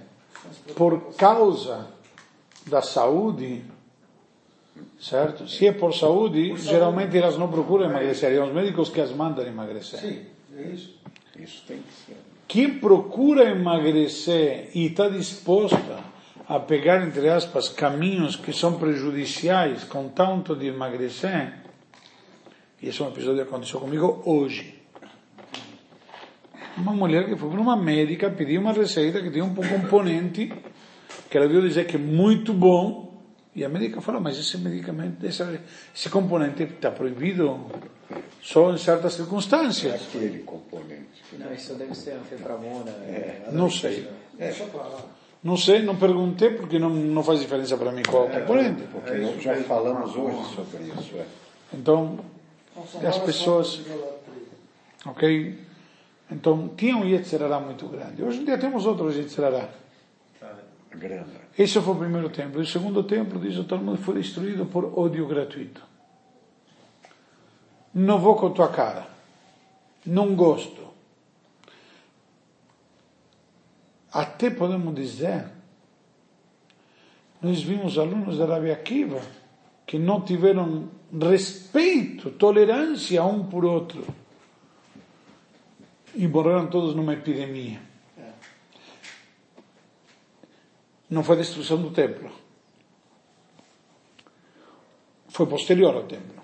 [0.75, 1.87] por causa
[2.65, 3.63] da saúde,
[4.99, 5.47] certo?
[5.47, 9.45] Se é por saúde, geralmente elas não procuram emagrecer, é os médicos que as mandam
[9.45, 9.99] emagrecer.
[9.99, 10.21] Sim,
[10.57, 10.95] é isso.
[11.37, 12.17] Isso tem que ser.
[12.47, 15.99] Quem procura emagrecer e está disposta
[16.47, 21.53] a pegar, entre aspas, caminhos que são prejudiciais com tanto de emagrecer,
[22.81, 24.79] e esse é um episódio que aconteceu comigo hoje.
[26.77, 30.51] Uma mulher que foi para uma médica pedir uma receita que tinha um componente
[31.29, 33.12] que ela viu dizer que é muito bom,
[33.55, 35.43] e a médica falou, mas esse medicamento, esse,
[35.95, 37.59] esse componente está proibido
[38.41, 40.01] só em certas circunstâncias.
[40.07, 41.23] Aquele componente.
[41.39, 42.91] Não, isso deve ser anfetramona.
[42.91, 44.07] É, Não sei.
[44.37, 45.01] Deixa pra lá.
[45.43, 48.83] Não sei, não perguntei porque não, não faz diferença para mim qual é o componente.
[48.91, 51.15] Porque nós já falamos hoje sobre isso.
[51.17, 51.25] É.
[51.73, 52.19] Então,
[53.05, 53.81] as pessoas-
[55.05, 55.59] ok?
[56.31, 58.23] Então, tinha um Yetzerará muito grande.
[58.23, 59.69] Hoje em dia temos outros Yetzerará.
[61.57, 62.61] Esse foi o primeiro templo.
[62.61, 65.81] O segundo templo, diz o Talmud, foi destruído por ódio gratuito.
[67.93, 69.07] Não vou com a tua cara.
[70.05, 70.81] Não gosto.
[74.11, 75.45] Até podemos dizer,
[77.41, 79.19] nós vimos alunos da Rabi Akiva
[79.85, 84.05] que não tiveram respeito, tolerância um por outro.
[86.15, 87.92] E morreram todos numa epidemia.
[91.09, 92.31] Não foi destruição do templo.
[95.29, 96.43] Foi posterior ao templo.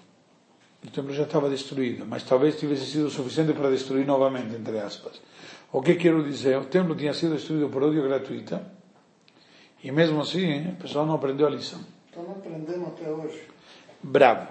[0.84, 5.22] O templo já estava destruído, mas talvez tivesse sido suficiente para destruir novamente, entre aspas.
[5.72, 6.58] O que quero dizer?
[6.58, 8.60] O templo tinha sido destruído por ódio gratuito
[9.84, 11.80] e mesmo assim o pessoal não aprendeu a lição.
[12.10, 13.42] Então não aprendemos até hoje.
[14.02, 14.48] Bravo.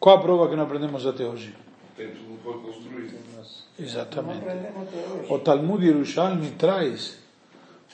[0.00, 1.54] Qual a prova que não aprendemos até hoje?
[1.92, 3.18] O templo não foi construído.
[3.34, 4.38] Não Exatamente.
[4.38, 5.32] aprendemos até hoje.
[5.32, 7.18] O Talmud Yerushalmi traz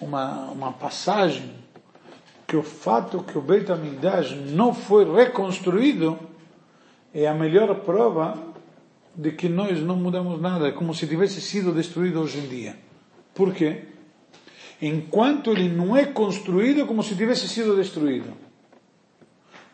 [0.03, 1.51] uma, uma passagem
[2.47, 6.19] que o fato que o Beit HaMikdash não foi reconstruído
[7.15, 8.37] é a melhor prova
[9.15, 12.77] de que nós não mudamos nada, é como se tivesse sido destruído hoje em dia.
[13.35, 13.85] Por quê?
[14.81, 18.33] Enquanto ele não é construído, é como se tivesse sido destruído.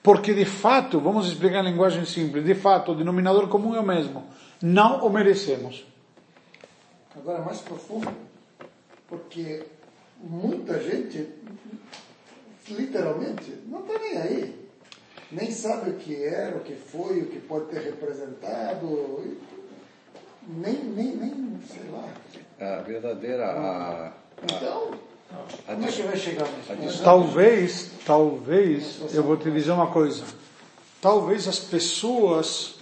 [0.02, 3.86] Porque de fato, vamos explicar em linguagem simples, de fato o denominador comum é o
[3.86, 4.24] mesmo.
[4.60, 5.84] Não o merecemos.
[7.16, 8.08] Agora mais profundo,
[9.08, 9.64] porque
[10.20, 11.28] muita gente,
[12.68, 14.68] literalmente, não está nem aí.
[15.30, 19.36] Nem sabe o que era, o que foi, o que pode ter representado.
[20.46, 22.08] Nem, nem, nem, sei lá.
[22.58, 23.44] A verdadeira.
[23.44, 24.98] A, a, Então,
[25.66, 26.48] a como é que vai chegar
[26.80, 27.02] nisso?
[27.04, 30.24] Talvez, talvez, eu vou te dizer uma coisa.
[31.02, 32.76] Talvez as pessoas.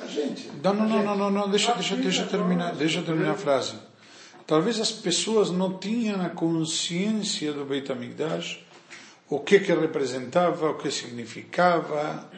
[0.00, 0.52] A gente.
[0.62, 3.36] Não, não, não, não, não, não, deixa, deixa, deixa eu terminar, deixa eu terminar a
[3.36, 3.74] frase.
[4.50, 8.58] Talvez as pessoas não tinham a consciência do Beit HaMikdash,
[9.28, 12.28] o que que representava, o que significava.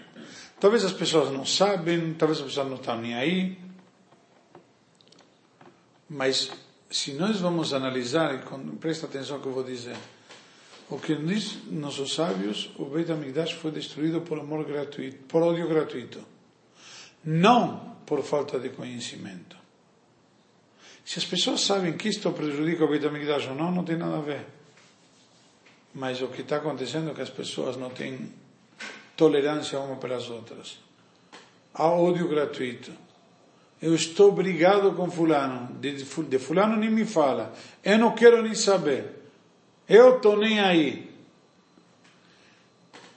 [0.61, 3.57] Talvez as pessoas não sabem, talvez as pessoas não estão nem aí.
[6.07, 6.51] Mas
[6.91, 9.97] se nós vamos analisar, e presta atenção que eu vou dizer,
[10.91, 15.67] o que diz nossos sábios, o Beit HaMikdash foi destruído por amor gratuito, por ódio
[15.67, 16.23] gratuito.
[17.25, 19.62] não por falta de conhecimento.
[21.05, 24.21] Se as pessoas sabem que isto prejudica o Beit ou não, não tem nada a
[24.21, 24.47] ver.
[25.95, 28.33] Mas o que está acontecendo é que as pessoas não têm
[29.17, 30.79] tolerância uma pelas outras.
[31.75, 32.93] Há ódio gratuito.
[33.81, 37.53] Eu estou brigado com fulano, de, de fulano nem me fala.
[37.83, 39.23] Eu não quero nem saber.
[39.89, 41.11] Eu estou nem aí.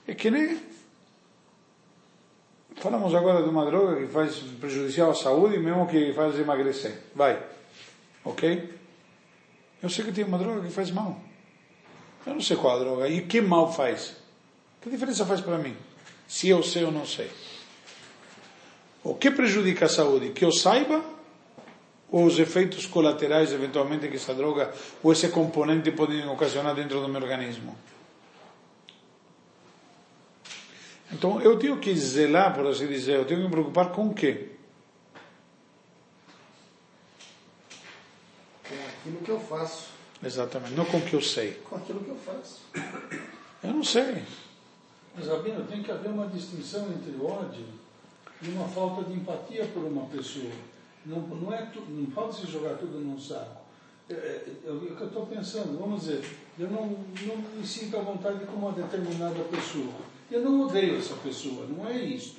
[0.08, 0.60] É que nem
[2.76, 6.92] Falamos agora de uma droga que faz prejudicial à saúde, mesmo que faz emagrecer.
[7.14, 7.42] Vai.
[8.26, 8.74] Ok?
[9.80, 11.20] Eu sei que tem uma droga que faz mal.
[12.26, 13.08] Eu não sei qual a droga.
[13.08, 14.16] E que mal faz?
[14.82, 15.76] Que diferença faz para mim?
[16.26, 17.30] Se eu sei ou não sei.
[19.04, 20.30] O que prejudica a saúde?
[20.30, 21.04] Que eu saiba
[22.10, 27.08] ou os efeitos colaterais, eventualmente, que essa droga ou esse componente podem ocasionar dentro do
[27.08, 27.76] meu organismo?
[31.12, 34.14] Então eu tenho que zelar, por assim dizer, eu tenho que me preocupar com o
[34.14, 34.48] quê?
[38.68, 39.90] Com aquilo que eu faço.
[40.22, 41.52] Exatamente, não com o que eu sei.
[41.68, 42.62] Com aquilo que eu faço.
[43.62, 44.24] Eu não sei.
[45.14, 47.64] Mas, Rabino, tem que haver uma distinção entre ódio
[48.42, 50.50] e uma falta de empatia por uma pessoa.
[51.04, 53.64] Não, não, é tu, não pode se jogar tudo num saco.
[54.10, 56.24] É, é, é o que eu estou pensando, vamos dizer,
[56.58, 59.94] eu não, não me sinto à vontade com uma determinada pessoa.
[60.30, 62.36] Eu não odeio essa pessoa, não é isso.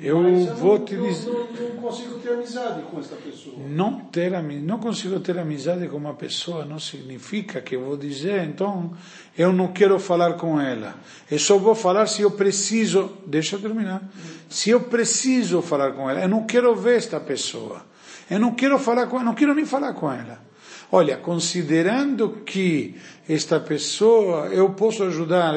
[0.00, 1.28] Eu Mas vou não, te dizer.
[1.28, 3.56] Não, não consigo ter amizade com essa pessoa.
[3.68, 8.44] Não ter não consigo ter amizade com uma pessoa não significa que eu vou dizer,
[8.44, 8.92] então
[9.36, 10.94] eu não quero falar com ela.
[11.28, 14.08] Eu só vou falar se eu preciso, deixa eu terminar.
[14.48, 17.82] Se eu preciso falar com ela, eu não quero ver esta pessoa.
[18.30, 20.46] Eu não quero falar com, não quero nem falar com ela.
[20.92, 22.94] Olha, considerando que
[23.28, 25.54] esta pessoa eu posso ajudar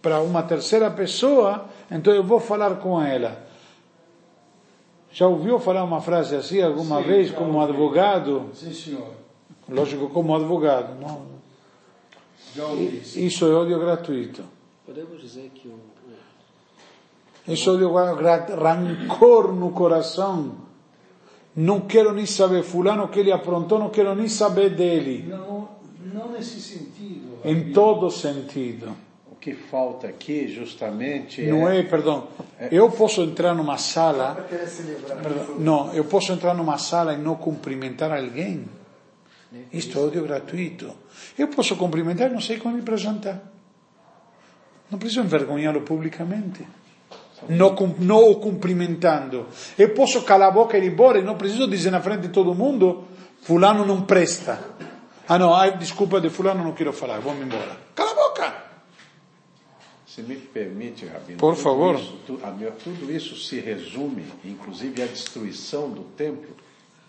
[0.00, 3.45] para uma terceira pessoa, então eu vou falar com ela.
[5.16, 7.70] Já ouviu falar uma frase assim alguma Sim, vez como ouvi.
[7.70, 8.50] advogado?
[8.52, 9.14] Sim, senhor.
[9.66, 11.00] Lógico, como advogado.
[11.00, 11.22] Não?
[12.54, 13.18] Já ouvi isso.
[13.18, 14.42] Isso é ódio gratuito.
[14.84, 15.80] Podemos dizer que o,
[17.48, 18.62] Isso é ódio gratuito.
[18.62, 20.52] Rancor no coração.
[21.56, 25.24] Não quero nem saber fulano que ele aprontou, não quero nem saber dele.
[25.26, 25.66] Não,
[26.12, 27.38] não nesse sentido.
[27.42, 28.94] Em todo sentido.
[29.36, 32.28] O que falta aqui, justamente, Não é, perdão.
[32.70, 34.34] Eu posso entrar numa sala.
[34.34, 38.66] Perdão, não, eu posso entrar numa sala e não cumprimentar alguém.
[39.72, 40.90] Isto é ódio gratuito.
[41.38, 43.40] Eu posso cumprimentar não sei com ele para jantar.
[44.90, 46.66] Não preciso envergonhá-lo publicamente.
[47.48, 49.46] Não, não o cumprimentando.
[49.78, 52.28] Eu posso calar a boca e ir embora e não preciso dizer na frente de
[52.28, 53.04] todo mundo:
[53.42, 54.58] Fulano não presta.
[55.28, 57.76] Ah, não, ai, desculpa de Fulano, não quero falar, vamos embora.
[57.94, 58.65] Cala a boca!
[60.16, 61.38] Se me permite, Rabino.
[61.38, 61.94] Por tudo favor.
[61.96, 66.56] Isso, tu- a meu- tudo isso se resume, inclusive a destruição do templo,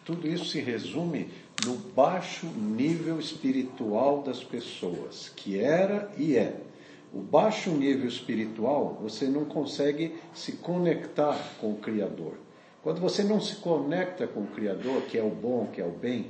[0.03, 1.29] tudo isso se resume
[1.65, 6.57] no baixo nível espiritual das pessoas, que era e é.
[7.13, 12.33] O baixo nível espiritual, você não consegue se conectar com o Criador.
[12.83, 15.91] Quando você não se conecta com o Criador, que é o bom, que é o
[15.91, 16.25] bem,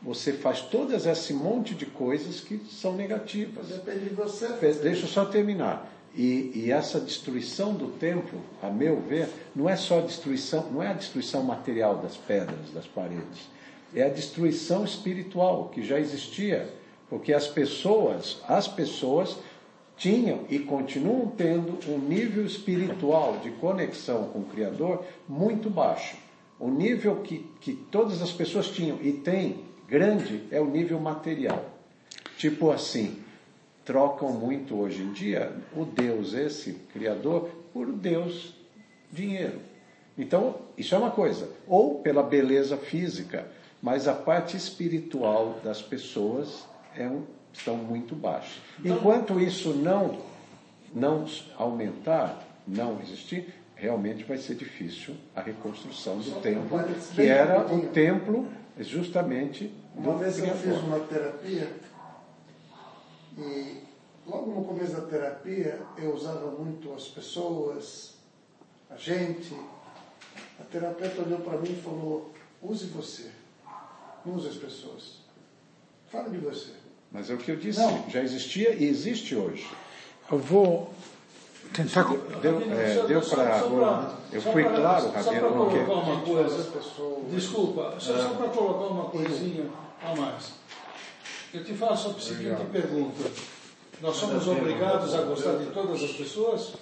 [0.00, 3.66] você faz todas esse monte de coisas que são negativas.
[3.66, 4.46] Depende de você.
[4.80, 5.88] Deixa eu só terminar.
[6.14, 10.88] E, e essa destruição do templo, a meu ver, não é só destruição, não é
[10.88, 13.48] a destruição material das pedras, das paredes,
[13.94, 16.68] é a destruição espiritual que já existia,
[17.08, 19.36] porque as pessoas, as pessoas
[19.96, 26.16] tinham e continuam tendo um nível espiritual de conexão com o Criador muito baixo.
[26.58, 31.64] O nível que, que todas as pessoas tinham e têm grande é o nível material.
[32.36, 33.21] Tipo assim,
[33.84, 38.54] trocam muito hoje em dia o Deus, esse Criador, por Deus
[39.10, 39.60] dinheiro.
[40.16, 41.48] Então, isso é uma coisa.
[41.66, 43.46] Ou pela beleza física,
[43.80, 46.66] mas a parte espiritual das pessoas
[46.96, 48.60] é um, estão muito baixa.
[48.84, 50.18] Enquanto isso não,
[50.94, 51.24] não
[51.56, 56.78] aumentar, não existir, realmente vai ser difícil a reconstrução do templo,
[57.14, 58.46] que era o templo
[58.78, 61.68] justamente Uma do vez eu fiz uma terapia
[63.38, 63.82] e
[64.26, 68.14] logo no começo da terapia eu usava muito as pessoas,
[68.90, 69.54] a gente.
[70.60, 73.30] A terapeuta olhou para mim e falou: use você,
[74.24, 75.18] não use as pessoas.
[76.10, 76.70] Fala de você.
[77.10, 78.08] Mas é o que eu disse, Não.
[78.08, 79.68] já existia e existe hoje.
[80.30, 80.90] Eu vou
[81.74, 82.04] tentar.
[82.40, 84.14] Deu, é, deu para.
[84.32, 85.84] Eu fui pra- claro, Só Rabino, porque.
[85.84, 86.72] colocar uma coisa.
[87.30, 89.68] Desculpa, só, só para colocar uma coisinha
[90.02, 90.52] a mais.
[91.54, 93.30] Eu te faço a seguinte pergunta.
[94.00, 96.74] Nós somos obrigados a gostar de todas as pessoas?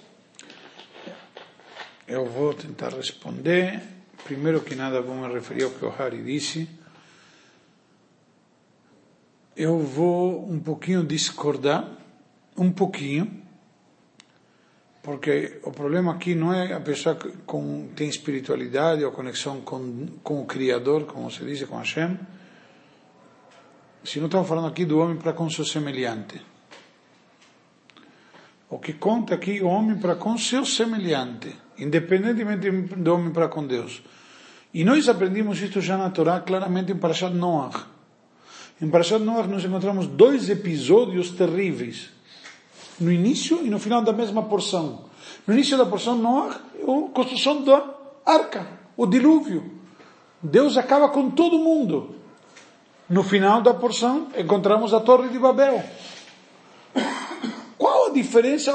[2.11, 3.81] eu vou tentar responder.
[4.25, 6.69] Primeiro que nada, vou me referir ao que o Hari disse.
[9.55, 11.89] Eu vou um pouquinho discordar,
[12.57, 13.41] um pouquinho,
[15.01, 20.07] porque o problema aqui não é a pessoa que com, tem espiritualidade ou conexão com,
[20.21, 22.19] com o Criador, como se diz, com Hashem,
[24.03, 26.41] se não estamos falando aqui do homem para com seu semelhante.
[28.69, 33.65] O que conta aqui o homem para com seu semelhante, independentemente do homem para com
[33.67, 34.01] Deus.
[34.73, 37.85] E nós aprendimos isto já na Torá, claramente em Parashat Noach.
[38.81, 42.09] Em Parashat Noach nós encontramos dois episódios terríveis.
[42.99, 45.05] No início e no final da mesma porção.
[45.45, 47.93] No início da porção Noach, a construção da
[48.25, 49.79] arca, o dilúvio.
[50.41, 52.20] Deus acaba com todo mundo.
[53.11, 55.83] No final da porção encontramos a Torre de Babel.
[57.77, 58.71] Qual a diferença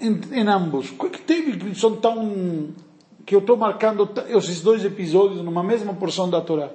[0.00, 0.92] em, em ambos?
[0.92, 2.70] O que teve que são tão
[3.26, 6.70] que eu estou marcando esses dois episódios numa mesma porção da Torá?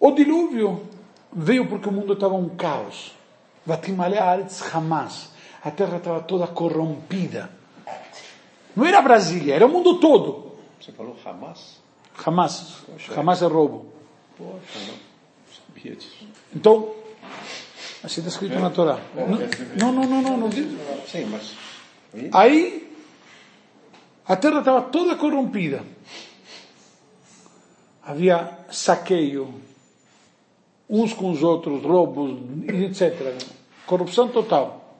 [0.00, 0.82] O dilúvio
[1.32, 3.14] veio porque o mundo estava um caos.
[4.74, 5.30] Hamas.
[5.62, 7.48] A terra estava toda corrompida.
[8.74, 10.56] Não era Brasília, era o mundo todo.
[10.80, 11.80] Você falou Hamas?
[12.26, 12.78] Hamas.
[12.84, 13.20] Poxa.
[13.20, 13.86] Hamas é roubo.
[14.36, 15.11] Poxa, não.
[16.54, 16.94] Então,
[18.04, 18.98] assim está escrito na Torá.
[19.76, 20.66] Não, não, não, não, não diz.
[21.08, 21.54] Sim, mas.
[22.32, 22.92] Aí,
[24.26, 25.82] a terra estava toda corrompida.
[28.04, 29.54] Havia saqueio,
[30.90, 33.34] uns com os outros, roubos, etc.
[33.86, 34.98] Corrupção total.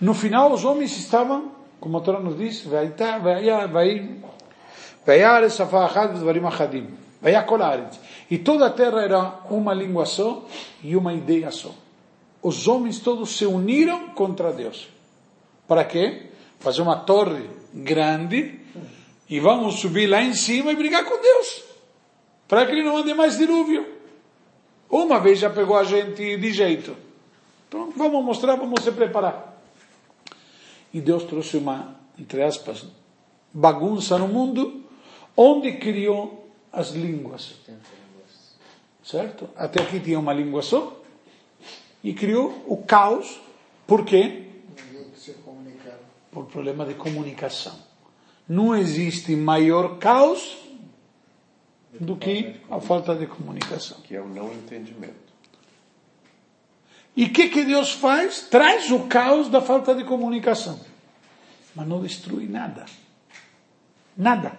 [0.00, 4.16] No final, os homens estavam, como a Torá nos diz, "Vayita- vaya- vai-
[5.06, 6.88] Vayares afahad dvarim achadim.
[7.20, 8.00] Vayakol haaretz."
[8.30, 10.46] E toda a terra era uma língua só
[10.82, 11.74] e uma ideia só.
[12.42, 14.88] Os homens todos se uniram contra Deus.
[15.66, 16.30] Para quê?
[16.58, 18.60] Fazer uma torre grande
[19.28, 21.62] e vamos subir lá em cima e brigar com Deus.
[22.46, 23.86] Para que ele não ande mais dilúvio.
[24.90, 26.96] Uma vez já pegou a gente de jeito.
[27.68, 29.60] Então vamos mostrar, vamos se preparar.
[30.92, 32.86] E Deus trouxe uma, entre aspas,
[33.52, 34.84] bagunça no mundo,
[35.36, 37.54] onde criou as línguas.
[39.04, 39.50] Certo?
[39.54, 41.00] Até aqui tinha uma língua só.
[42.02, 43.40] E criou o caos.
[43.86, 44.46] Por quê?
[46.30, 47.78] Por problema de comunicação.
[48.48, 50.56] Não existe maior caos
[52.00, 53.98] do que a falta de comunicação.
[54.00, 55.24] Que é o não entendimento.
[57.16, 58.48] E o que, que Deus faz?
[58.48, 60.80] Traz o caos da falta de comunicação.
[61.74, 62.86] Mas não destrui nada.
[64.16, 64.58] Nada.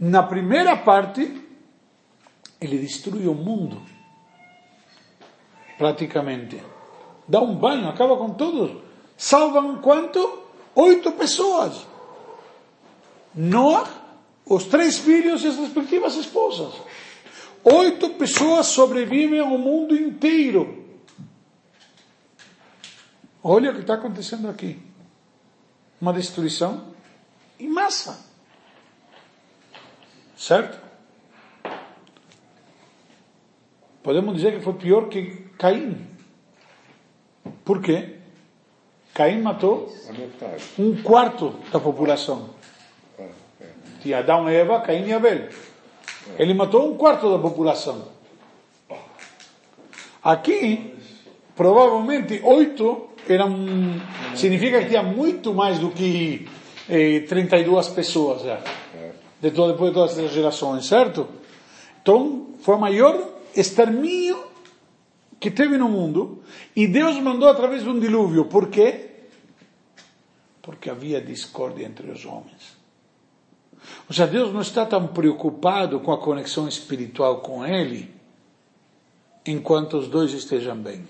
[0.00, 1.46] Na primeira parte,
[2.58, 3.82] ele destrui o mundo.
[5.76, 6.62] Praticamente.
[7.28, 8.82] Dá um banho, acaba com todos.
[9.14, 10.42] Salvam quanto?
[10.74, 11.86] Oito pessoas.
[13.34, 13.88] Noah,
[14.46, 16.72] os três filhos e as respectivas esposas.
[17.62, 20.82] Oito pessoas sobrevivem ao mundo inteiro.
[23.42, 24.80] Olha o que está acontecendo aqui.
[26.00, 26.94] Uma destruição
[27.58, 28.29] em massa.
[30.40, 30.78] Certo?
[34.02, 36.06] Podemos dizer que foi pior que Caim.
[37.62, 38.16] Por quê?
[39.12, 39.94] Caim matou
[40.78, 42.48] um quarto da população.
[44.00, 45.50] Tinha Adão, Eva, Caim e Abel.
[46.38, 48.08] Ele matou um quarto da população.
[50.24, 50.94] Aqui,
[51.54, 54.00] provavelmente, oito eram.
[54.34, 56.48] Significa que tinha muito mais do que
[56.88, 58.58] eh, 32 pessoas já.
[59.40, 61.26] De todo, depois de todas essas gerações, certo?
[62.02, 63.26] Então, foi o maior
[63.56, 64.42] extermínio
[65.38, 66.42] que teve no mundo.
[66.76, 68.44] E Deus mandou através de um dilúvio.
[68.46, 69.06] Por quê?
[70.62, 72.78] Porque havia discórdia entre os homens.
[74.06, 78.12] Ou seja, Deus não está tão preocupado com a conexão espiritual com Ele,
[79.46, 81.08] enquanto os dois estejam bem.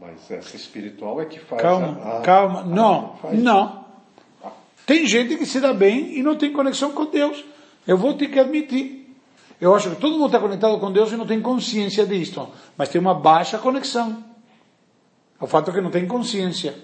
[0.00, 2.60] Mas essa espiritual é que faz Calma, a, a- calma.
[2.60, 3.82] a- Não, não.
[4.84, 7.44] Tem gente que se dá bem e não tem conexão com Deus.
[7.86, 9.16] Eu vou ter que admitir.
[9.60, 12.48] Eu acho que todo mundo está conectado com Deus e não tem consciência disto.
[12.76, 14.24] Mas tem uma baixa conexão.
[15.40, 16.74] O fato é que não tem consciência.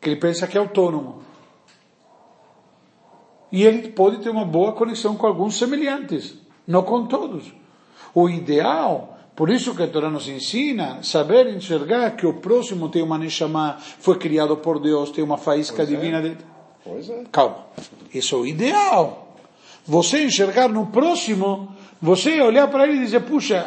[0.00, 1.22] Que ele pensa que é autônomo.
[3.50, 6.34] E ele pode ter uma boa conexão com alguns semelhantes,
[6.66, 7.52] não com todos.
[8.12, 13.02] O ideal, por isso que a Torá nos ensina, saber enxergar que o próximo tem
[13.02, 15.94] uma neshama, foi criado por Deus, tem uma faísca Pois é.
[15.94, 16.20] divina.
[16.20, 16.36] De...
[16.82, 17.24] Pois é.
[17.30, 17.66] Calma,
[18.12, 19.23] isso é o ideal.
[19.86, 23.66] Você enxergar no próximo, você olhar para ele e dizer, puxa,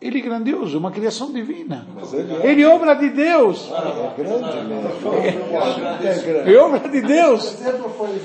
[0.00, 1.86] ele é grandioso, uma criação divina.
[2.12, 3.70] Ele é, Ele é obra de Deus.
[3.72, 5.14] é grande mesmo.
[5.14, 6.52] É.
[6.52, 7.56] É obra de Deus.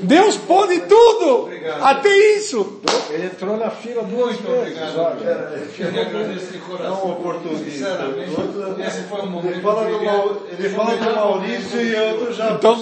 [0.02, 1.50] Deus pode tudo.
[1.82, 2.82] Até isso.
[3.12, 4.78] Ele entrou na fila duas vezes.
[4.98, 5.30] Olha.
[5.30, 6.90] Eu queria agradecer de coração.
[6.90, 7.70] Não oportunista.
[7.70, 10.18] Sinceramente, esse foi um momento Ele fala do, brilhante.
[10.18, 12.74] Mau- ele fala do Maurício e outro já Então,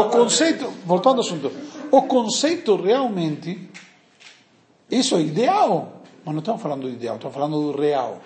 [0.00, 1.52] o conceito, voltando ao assunto,
[1.90, 3.70] o conceito realmente,
[4.90, 8.20] isso é ideal, mas não estamos falando do ideal, estamos falando do real.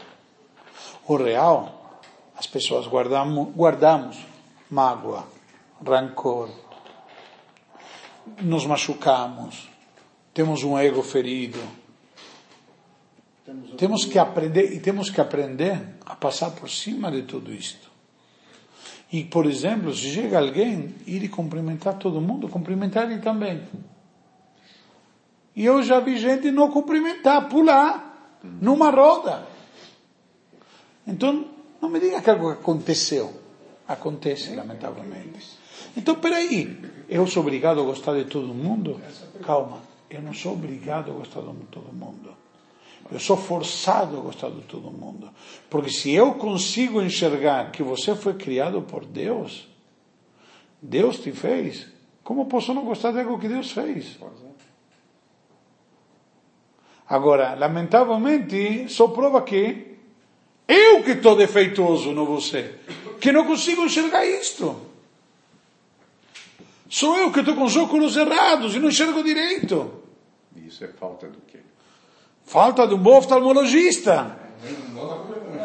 [1.07, 2.01] O real,
[2.37, 4.17] as pessoas guardamos, guardamos
[4.71, 5.27] mágoa,
[5.85, 6.51] rancor,
[8.41, 9.69] nos machucamos,
[10.35, 11.59] temos um ego ferido.
[13.79, 17.88] Temos que aprender, e temos que aprender a passar por cima de tudo isto.
[19.11, 23.63] E, por exemplo, se chega alguém, ir e cumprimentar todo mundo, cumprimentar ele também.
[25.57, 29.47] E eu já vi gente não cumprimentar, pular, numa roda.
[31.07, 31.47] Então,
[31.81, 33.33] não me diga que algo aconteceu.
[33.89, 35.59] Acontece, lamentavelmente.
[35.97, 36.79] Então, peraí,
[37.09, 39.01] eu sou obrigado a gostar de todo mundo?
[39.43, 39.81] Calma,
[40.11, 42.37] eu não sou obrigado a gostar de todo mundo.
[43.11, 45.31] Eu sou forçado a gostar de todo mundo.
[45.71, 49.67] Porque se eu consigo enxergar que você foi criado por Deus,
[50.81, 51.89] Deus te fez,
[52.23, 54.19] como posso não gostar de algo que Deus fez?
[57.09, 59.97] Agora, lamentavelmente, só prova que
[60.69, 62.79] eu que estou defeituoso, não você,
[63.19, 64.79] que não consigo enxergar isto.
[66.91, 70.03] Sou eu que estou com os óculos errados e não enxergo direito.
[70.55, 71.61] Isso é falta do quê?
[72.49, 74.39] Falta de um bom oftalmologista.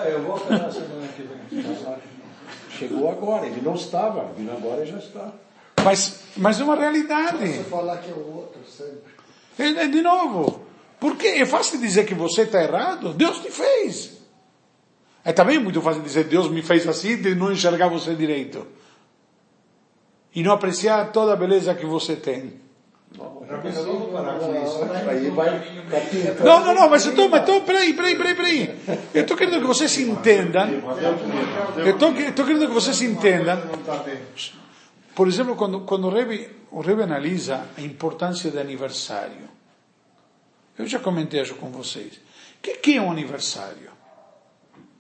[0.06, 1.64] Eu vou operar semana que vem.
[2.78, 5.32] Chegou agora, ele não estava, vindo agora e já está.
[5.82, 7.38] Mas, mas é uma realidade.
[7.38, 9.14] Você falar que é o outro sempre.
[9.58, 10.66] É, é de novo.
[11.00, 13.14] Porque é fácil dizer que você está errado.
[13.14, 14.18] Deus te fez.
[15.24, 18.68] É também muito fácil dizer Deus me fez assim de não enxergar você direito.
[20.36, 22.63] E não apreciar toda a beleza que você tem.
[26.44, 28.80] Não, não, não, mas então, mas então, peraí, peraí, peraí, peraí.
[29.14, 30.68] Eu estou querendo que vocês entendam.
[31.78, 33.62] Eu estou, estou querendo que vocês entendam.
[35.16, 39.50] Por exemplo, quando, quando o, Rebbe, o Rebbe analisa a importância do aniversário.
[40.78, 42.16] Eu já comentei isso com vocês.
[42.16, 43.92] O que, que é um aniversário?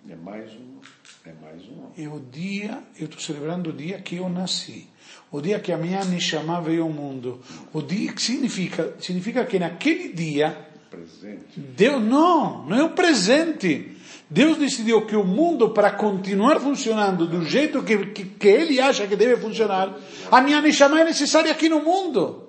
[0.07, 0.79] É mais um,
[1.25, 1.89] é mais um.
[1.97, 4.87] É o dia, eu estou celebrando o dia que eu nasci.
[5.33, 7.41] O dia que a minha Neshama veio ao mundo.
[7.73, 11.59] O dia que significa, significa que naquele dia, Presente.
[11.59, 13.97] Deus, não, não é um presente.
[14.29, 19.07] Deus decidiu que o mundo, para continuar funcionando do jeito que, que, que Ele acha
[19.07, 19.97] que deve funcionar,
[20.29, 22.47] a minha Neshama é necessária aqui no mundo.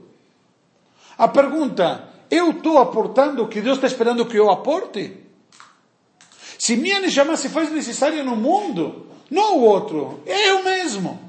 [1.16, 5.10] A pergunta, eu estou aportando o que Deus está esperando que eu aporte?
[6.58, 11.23] Se minha Neshama se faz necessária no mundo, não o outro, é eu mesmo.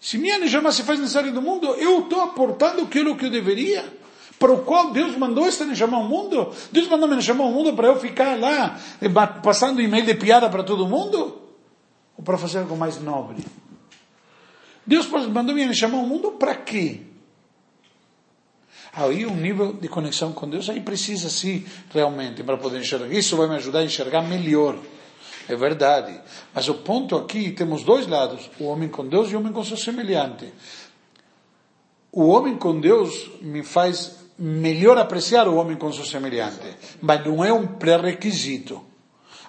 [0.00, 3.84] Se minha Neshama se faz necessária no mundo, eu estou aportando aquilo que eu deveria,
[4.38, 6.52] para o qual Deus mandou esta Neshama ao mundo.
[6.70, 9.08] Deus mandou me Neshama ao mundo para eu ficar lá, eh,
[9.42, 11.42] passando e-mail de piada para todo mundo?
[12.16, 13.44] Ou para fazer algo mais nobre?
[14.86, 17.00] Deus mandou me Neshama ao mundo para quê?
[18.92, 23.12] Aí um nível de conexão com Deus, aí precisa sim, realmente, para poder enxergar.
[23.12, 24.78] Isso vai me ajudar a enxergar melhor.
[25.48, 26.20] É verdade.
[26.54, 29.64] Mas o ponto aqui, temos dois lados, o homem com Deus e o homem com
[29.64, 30.52] seu semelhante.
[32.12, 37.44] O homem com Deus me faz melhor apreciar o homem com seu semelhante, mas não
[37.44, 38.87] é um pré-requisito.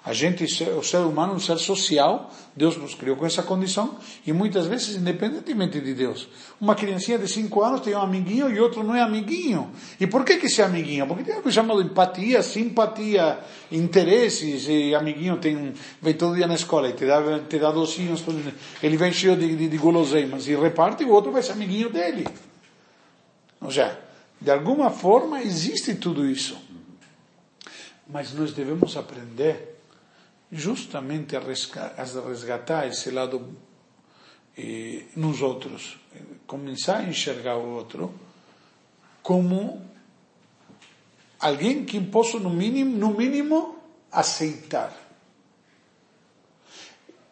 [0.02, 3.96] A gente, o ser humano um ser social, Deus nos criou com essa condição,
[4.26, 6.26] e muitas vezes, independentemente de Deus,
[6.58, 9.70] uma criancinha de 5 anos tem um amiguinho e outro não é amiguinho.
[10.00, 11.06] E por que que esse amiguinho?
[11.06, 13.40] Porque tem algo chamado empatia, simpatia,
[13.70, 18.24] interesses, e amiguinho tem, vem todo dia na escola e te dá, te dá docinhos,
[18.82, 21.90] ele vem cheio de, de, de guloseimas e reparte, e o outro vai ser amiguinho
[21.90, 22.26] dele.
[23.60, 23.98] Ou seja,
[24.40, 26.56] de alguma forma existe tudo isso.
[28.08, 29.79] Mas nós devemos aprender
[30.52, 33.56] justamente a resga- a resgatar esse lado
[34.56, 35.98] eh, nos outros.
[36.46, 38.12] Começar a enxergar o outro
[39.22, 39.80] como
[41.38, 43.78] alguém que posso, no mínimo, no mínimo
[44.10, 44.96] aceitar.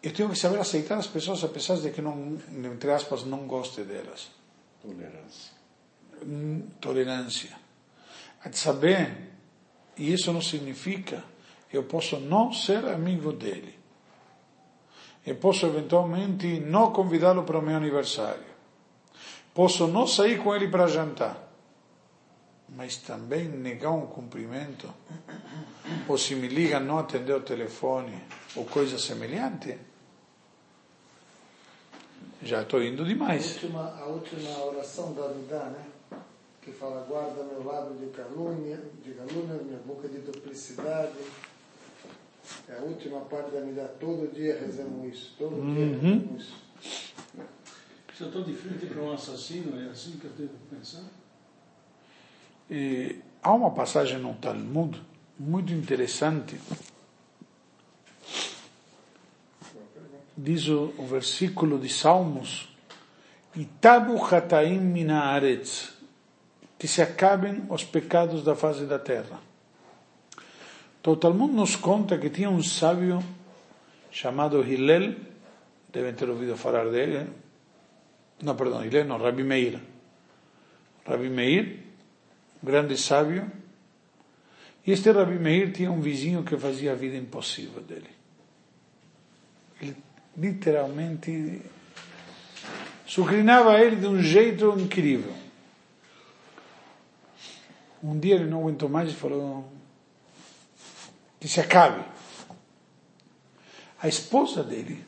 [0.02, 3.82] Eu tenho que saber aceitar as pessoas, apesar de que, não, entre aspas, não goste
[3.82, 4.28] delas
[4.80, 5.52] Tolerância.
[6.80, 7.50] tolerância.
[8.44, 9.32] A saber,
[9.96, 11.24] e isso não significa,
[11.72, 13.78] eu posso não ser amigo dele.
[15.26, 18.46] Eu posso eventualmente não convidá-lo para o meu aniversário.
[19.54, 21.46] Posso não sair com ele para jantar.
[22.68, 24.92] Mas também negar um cumprimento
[26.06, 28.22] ou se me liga não atender o telefone,
[28.56, 29.78] ou coisa semelhante,
[32.42, 33.54] já estou indo A demais.
[33.54, 35.84] última, a última oração da Amidá, né?
[36.62, 41.12] Que fala, guarda meu lábio de calúnia, de calúnia, minha boca de duplicidade.
[42.68, 43.88] É a última parte da Amidá.
[44.00, 45.34] Todo dia rezamos isso.
[45.38, 46.68] Todo dia rezamos isso.
[48.14, 51.04] Se eu estou de frente para um assassino, é assim que eu devo pensar?
[52.70, 55.00] E há uma passagem no Talmud
[55.38, 56.60] muito interessante.
[60.36, 62.76] Diz o, o versículo de Salmos:
[63.54, 65.92] Itabu hataim minaaretz,
[66.78, 69.47] que se acabem os pecados da face da terra.
[71.08, 73.24] Então o Talmud nos conta que tinha um sábio
[74.10, 75.14] chamado Hillel,
[75.90, 77.26] devem ter ouvido falar dele,
[78.42, 79.80] não, perdão, Hillel não, Rabi Meir.
[81.06, 81.78] Rabi Meir,
[82.62, 83.50] grande sábio,
[84.86, 88.10] e este Rabi Meir tinha um vizinho que fazia a vida impossível dele.
[89.80, 89.96] Ele
[90.36, 91.62] literalmente
[93.06, 95.32] sucrinava ele de um jeito incrível.
[98.04, 99.77] Um dia ele não aguentou mais e falou
[101.38, 102.04] que se acabe.
[104.00, 105.04] A esposa dele,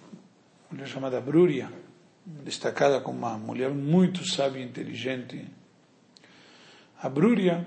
[0.71, 1.73] mulher chamada Brúria,
[2.25, 5.47] destacada como uma mulher muito sábia e inteligente,
[7.03, 7.67] a Brúria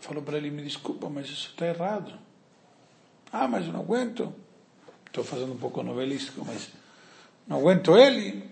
[0.00, 2.18] falou para ele, me desculpa, mas isso está errado.
[3.32, 4.34] Ah, mas eu não aguento.
[5.06, 6.70] Estou fazendo um pouco novelístico, mas
[7.46, 8.50] não aguento ele.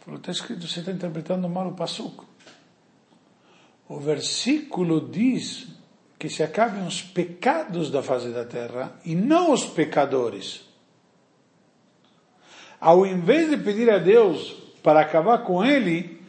[0.00, 2.24] Falou, está escrito, você está interpretando mal o passuco.
[3.88, 5.75] O versículo diz
[6.18, 10.64] que se acabem os pecados da face da terra e não os pecadores.
[12.80, 14.52] Ao invés de pedir a Deus
[14.82, 16.20] para acabar com ele,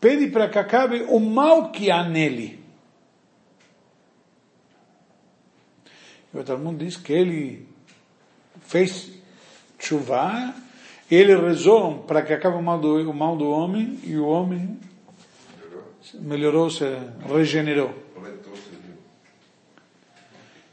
[0.00, 2.58] pede para que acabe o mal que há nele.
[6.32, 7.68] E o Talmud diz que ele
[8.60, 9.12] fez
[9.78, 10.54] chuva,
[11.10, 14.78] ele rezou para que acabe o mal do, o mal do homem e o homem
[16.14, 16.84] melhorou, se
[17.26, 18.07] regenerou.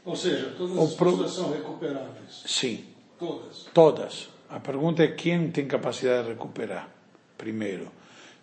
[0.06, 2.42] Ou seja, todas as pro- pessoas são recuperáveis.
[2.46, 2.84] Sim,
[3.18, 3.66] Todas.
[3.74, 4.28] todas.
[4.48, 6.88] A pergunta é quem tem capacidade de recuperar,
[7.36, 7.88] primeiro.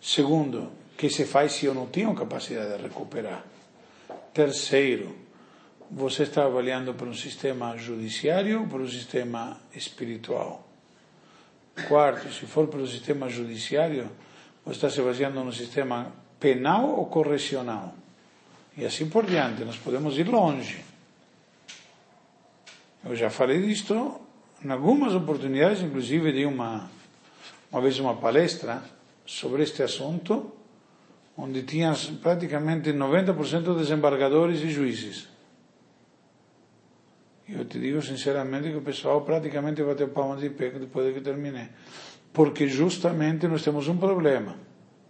[0.00, 0.58] Segundo,
[0.92, 3.42] o que se faz se eu não tenho capacidade de recuperar?
[4.34, 5.16] Terceiro,
[5.90, 10.68] você está avaliando por um sistema judiciário ou por um sistema espiritual?
[11.88, 14.10] Quarto, se for pelo sistema judiciário,
[14.64, 17.94] você está se baseando no sistema penal ou correcional?
[18.76, 20.84] E assim por diante, nós podemos ir longe.
[23.06, 24.20] Eu já falei disto
[24.64, 26.90] em algumas oportunidades, inclusive dei uma,
[27.70, 28.82] uma vez uma palestra
[29.26, 30.52] sobre este assunto,
[31.36, 31.92] onde tinha
[32.22, 35.28] praticamente 90% de desembargadores e juízes.
[37.46, 41.20] Eu te digo sinceramente que o pessoal praticamente bateu palmas de pé depois de que
[41.20, 41.68] terminei.
[42.32, 44.56] Porque justamente nós temos um problema.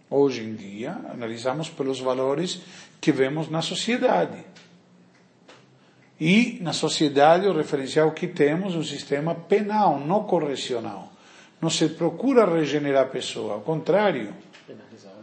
[0.09, 2.61] Hoje em dia, analisamos pelos valores
[2.99, 4.43] que vemos na sociedade.
[6.19, 11.11] E na sociedade, o referencial que temos é um sistema penal, não correcional.
[11.61, 14.33] Não se procura regenerar a pessoa, ao contrário,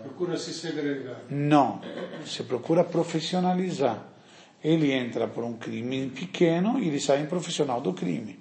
[0.02, 1.20] Procura se segregar.
[1.30, 1.80] não.
[2.26, 4.02] Se procura profissionalizar.
[4.62, 8.38] Ele entra por um crime pequeno e ele sai um profissional do crime.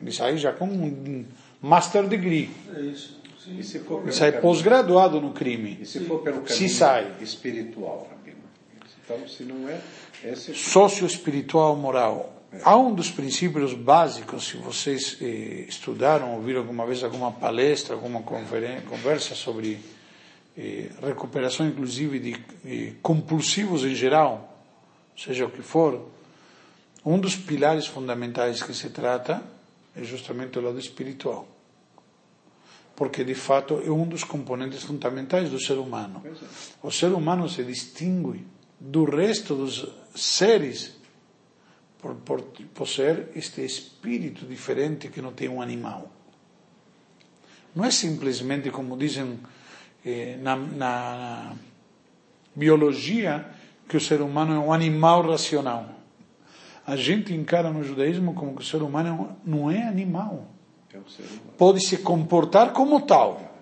[0.00, 1.24] Ele sai já com um
[1.62, 2.50] master degree.
[2.74, 3.20] É isso.
[3.42, 3.58] Sim.
[3.58, 5.78] E se for Ele sai pós-graduado no crime.
[5.80, 7.12] E se for pelo caminho Se sai.
[7.20, 8.38] espiritual, Rabino?
[9.04, 9.78] Então, se não é,
[10.54, 12.32] Socioespiritual moral.
[12.62, 18.22] Há um dos princípios básicos, se vocês eh, estudaram, ouviram alguma vez alguma palestra, alguma
[18.22, 19.80] conversa sobre
[20.56, 24.62] eh, recuperação, inclusive de eh, compulsivos em geral,
[25.16, 26.08] seja o que for,
[27.04, 29.42] um dos pilares fundamentais que se trata
[29.94, 31.46] é justamente o lado espiritual.
[32.96, 36.22] Porque, de fato, é um dos componentes fundamentais do ser humano.
[36.82, 40.96] O ser humano se distingue do resto dos seres
[42.00, 42.42] por, por
[42.74, 46.10] possuir este espírito diferente que não tem um animal.
[47.74, 49.38] Não é simplesmente como dizem
[50.04, 51.52] eh, na, na
[52.54, 53.46] biologia
[53.88, 55.88] que o ser humano é um animal racional.
[56.86, 60.46] A gente encara no judaísmo como que o ser humano é um- não é animal.
[60.92, 61.52] é o ser humano.
[61.58, 63.53] Pode se comportar como tal.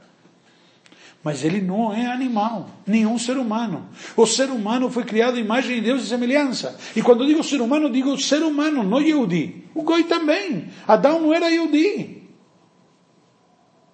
[1.25, 3.89] Mas ele não é animal, nenhum ser humano.
[4.16, 6.77] O ser humano foi criado imagem de Deus e semelhança.
[6.97, 9.66] E quando digo ser humano, digo ser humano, não Yehudi.
[9.73, 10.68] O Goi também.
[10.87, 12.23] Adão não era Yehudi.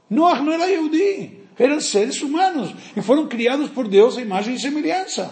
[0.09, 1.39] Noah não era Yehudi.
[1.59, 2.75] Eram seres humanos.
[2.97, 5.31] E foram criados por Deus à imagem e semelhança.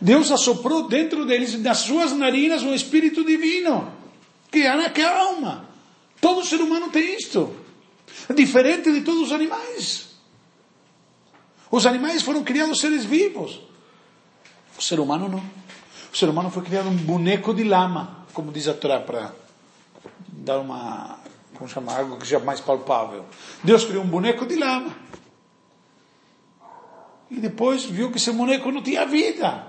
[0.00, 3.92] Deus assoprou dentro deles, nas suas narinas, um espírito divino,
[4.50, 5.68] que que é a alma.
[6.20, 7.54] Todo ser humano tem isto.
[8.34, 10.11] Diferente de todos os animais.
[11.72, 13.58] Os animais foram criados seres vivos.
[14.78, 15.42] O ser humano não.
[16.12, 19.32] O ser humano foi criado um boneco de lama, como diz a Torá, para
[20.28, 21.18] dar uma,
[21.54, 23.24] como chama, algo que seja mais palpável.
[23.64, 24.94] Deus criou um boneco de lama.
[27.30, 29.66] E depois viu que esse boneco não tinha vida.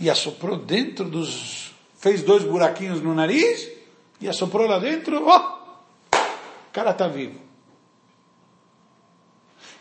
[0.00, 1.72] E assoprou dentro dos.
[1.96, 3.68] fez dois buraquinhos no nariz
[4.20, 5.24] e assoprou lá dentro.
[5.24, 7.49] Oh, o cara está vivo.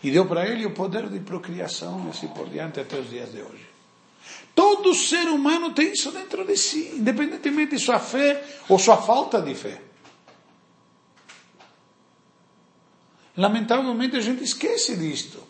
[0.02, 3.32] E deu para ele o poder de procriação e assim por diante até os dias
[3.32, 3.68] de hoje.
[4.56, 9.42] Todo ser humano tem isso dentro de si, independentemente de sua fé ou sua falta
[9.42, 9.82] de fé.
[13.38, 15.42] Lamentavelmente a gente esquece disto.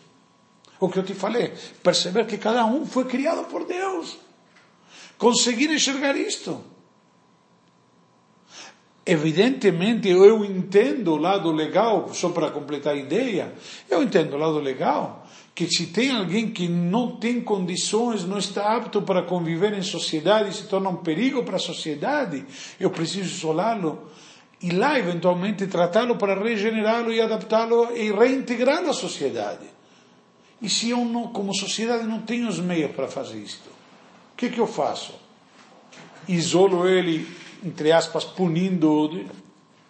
[0.78, 4.16] O que eu te falei, perceber que cada um foi criado por Deus.
[5.18, 6.64] Conseguir enxergar isto.
[9.10, 13.52] Evidentemente, eu entendo o lado legal, só para completar a ideia,
[13.90, 18.76] eu entendo o lado legal, que se tem alguém que não tem condições, não está
[18.76, 22.44] apto para conviver em sociedade, se torna um perigo para a sociedade,
[22.78, 24.10] eu preciso isolá-lo
[24.62, 29.66] e lá eventualmente tratá-lo para regenerá-lo e adaptá-lo e reintegrá-lo à sociedade.
[30.62, 33.70] E se eu não, como sociedade não tenho os meios para fazer isto,
[34.34, 35.14] o que, que eu faço?
[36.28, 37.26] Isolo ele,
[37.64, 39.26] entre aspas, punindo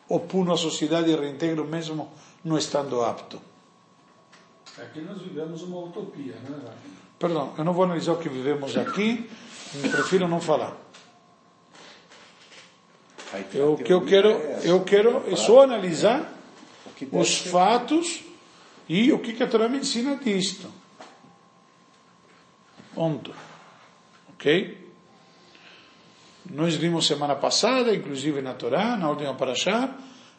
[0.08, 2.10] ou puno a sociedade e reintegro mesmo
[2.44, 3.40] não estando apto.
[4.78, 6.74] Aqui nós vivemos uma utopia, né?
[7.18, 9.28] Perdão, eu não vou analisar o que vivemos aqui,
[9.90, 10.74] prefiro não falar.
[13.52, 14.30] Eu, o que eu quero,
[14.64, 16.32] eu quero é só analisar
[17.12, 18.24] os fatos
[18.88, 20.68] e o que, que a Torá me ensina disto.
[22.94, 23.32] Ponto.
[24.30, 24.79] Ok?
[26.52, 29.94] Nós vimos semana passada, inclusive na Torá, na ordem Parashá,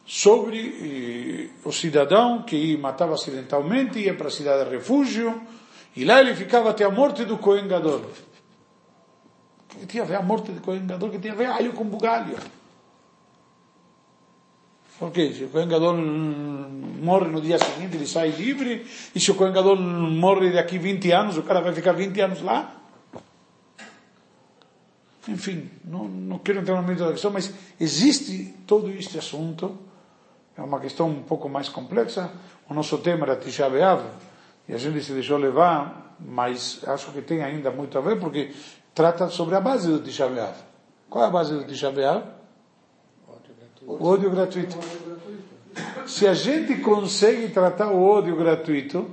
[0.06, 5.42] sobre eh, o cidadão que matava acidentalmente, ia para a cidade de refúgio,
[5.96, 8.02] e lá ele ficava até a morte do Cohen Gadol.
[9.70, 11.86] Que tinha a ver a morte do Cohen Gadol, que tinha a ver alho com
[11.86, 12.38] bugalho.
[15.00, 18.86] Porque se o Cohen Gadol morre no dia seguinte, ele sai livre,
[19.16, 22.42] e se o Cohen Gadol morre daqui 20 anos, o cara vai ficar 20 anos
[22.42, 22.81] lá.
[25.28, 29.78] Enfim, não, não quero entrar no meio da questão, mas existe todo este assunto,
[30.58, 32.32] é uma questão um pouco mais complexa.
[32.68, 33.68] O nosso tema era Tisha
[34.68, 38.52] e a gente se deixou levar, mas acho que tem ainda muito a ver, porque
[38.96, 40.28] trata sobre a base do Tisha.
[41.10, 41.94] Qual é a base do Tisha?
[43.86, 44.78] O ódio gratuito.
[46.08, 49.10] Se a gente consegue tratar o ódio gratuito,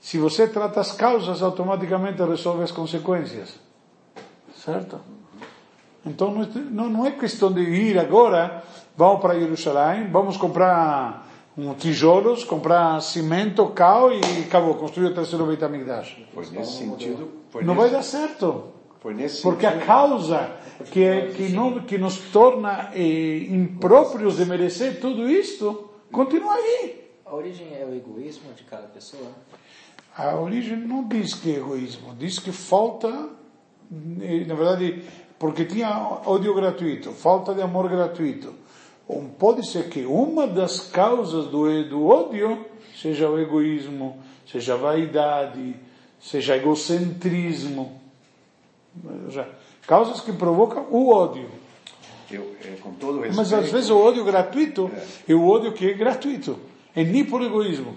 [0.00, 3.65] se você trata as causas, automaticamente resolve as consequências.
[4.66, 5.00] Certo?
[6.04, 6.34] Então
[6.70, 8.64] não, não é questão de ir agora,
[8.96, 11.24] vamos para Jerusalém, vamos comprar
[11.56, 16.16] um tijolos, comprar cimento, cal e acabou, construir o terceiro Beit HaMikdash.
[16.34, 17.30] Foi nesse sentido.
[17.48, 18.64] Foi não nesse, vai dar certo.
[19.00, 19.82] Foi nesse Porque sentido.
[19.84, 20.50] a causa
[20.90, 27.08] que, que, não, que nos torna eh, impróprios de merecer tudo isto, continua aí.
[27.24, 29.30] A origem é o egoísmo de cada pessoa?
[30.16, 33.30] A origem não diz que é egoísmo, diz que falta,
[33.90, 35.02] na verdade,
[35.38, 35.90] porque tinha
[36.24, 38.54] ódio gratuito, falta de amor gratuito.
[39.08, 42.64] Ou pode ser que uma das causas do, do ódio
[43.00, 44.18] seja o egoísmo,
[44.50, 45.76] seja a vaidade,
[46.20, 48.00] seja egocentrismo.
[49.28, 49.46] Já,
[49.86, 51.48] causas que provocam o ódio.
[52.30, 53.36] Eu, é, com todo respeito.
[53.36, 54.90] Mas às vezes o ódio gratuito
[55.28, 56.58] é, o ódio que é gratuito.
[56.94, 57.94] É nem por egoísmo.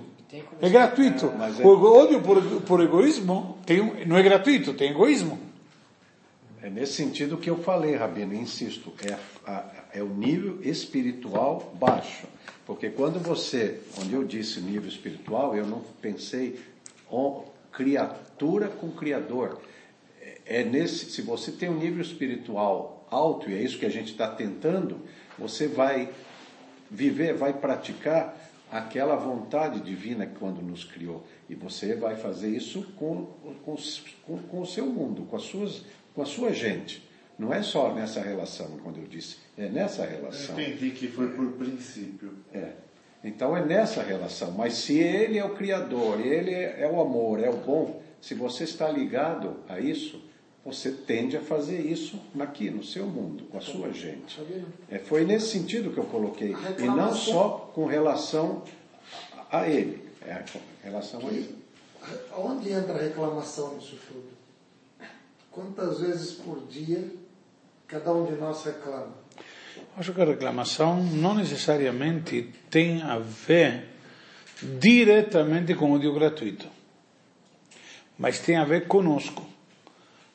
[0.62, 1.32] É gratuito.
[1.36, 5.40] mas é- O ódio por, por egoísmo tem, um- não é gratuito, tem egoísmo.
[6.62, 9.18] É nesse sentido que eu falei, Rabino, insisto, é,
[9.50, 12.28] a- é o nível espiritual baixo.
[12.66, 16.60] Porque quando você, quando eu disse nível espiritual, eu não pensei
[17.72, 19.62] criatura com criador.
[20.22, 23.90] É, é nesse, se você tem um nível espiritual alto, e é isso que a
[23.90, 25.00] gente está tentando,
[25.38, 26.10] você vai
[26.92, 28.38] viver, vai praticar
[28.72, 31.26] aquela vontade divina que quando nos criou.
[31.50, 33.26] E você vai fazer isso com,
[33.66, 33.76] com,
[34.26, 35.84] com, com o seu mundo, com, as suas,
[36.20, 37.08] com a sua gente.
[37.38, 40.60] Não é só nessa relação, quando eu disse, é nessa relação.
[40.60, 42.34] Entendi que foi por princípio.
[42.54, 42.74] É.
[43.24, 44.52] Então é nessa relação.
[44.52, 48.66] Mas se ele é o Criador, ele é o amor, é o bom, se você
[48.66, 50.22] está ligado a isso,
[50.66, 54.38] você tende a fazer isso aqui, no seu mundo, com a sua gente.
[54.92, 56.54] É, foi nesse sentido que eu coloquei.
[56.78, 58.64] E não só com relação
[59.50, 60.10] a a ele.
[60.28, 61.56] É com relação a ele.
[62.38, 64.39] Onde entra a reclamação nisso tudo?
[65.60, 67.04] Quantas vezes por dia
[67.86, 69.14] cada um de nós reclama?
[69.98, 73.90] Acho que a reclamação não necessariamente tem a ver
[74.62, 76.66] diretamente com o ódio gratuito,
[78.18, 79.46] mas tem a ver conosco.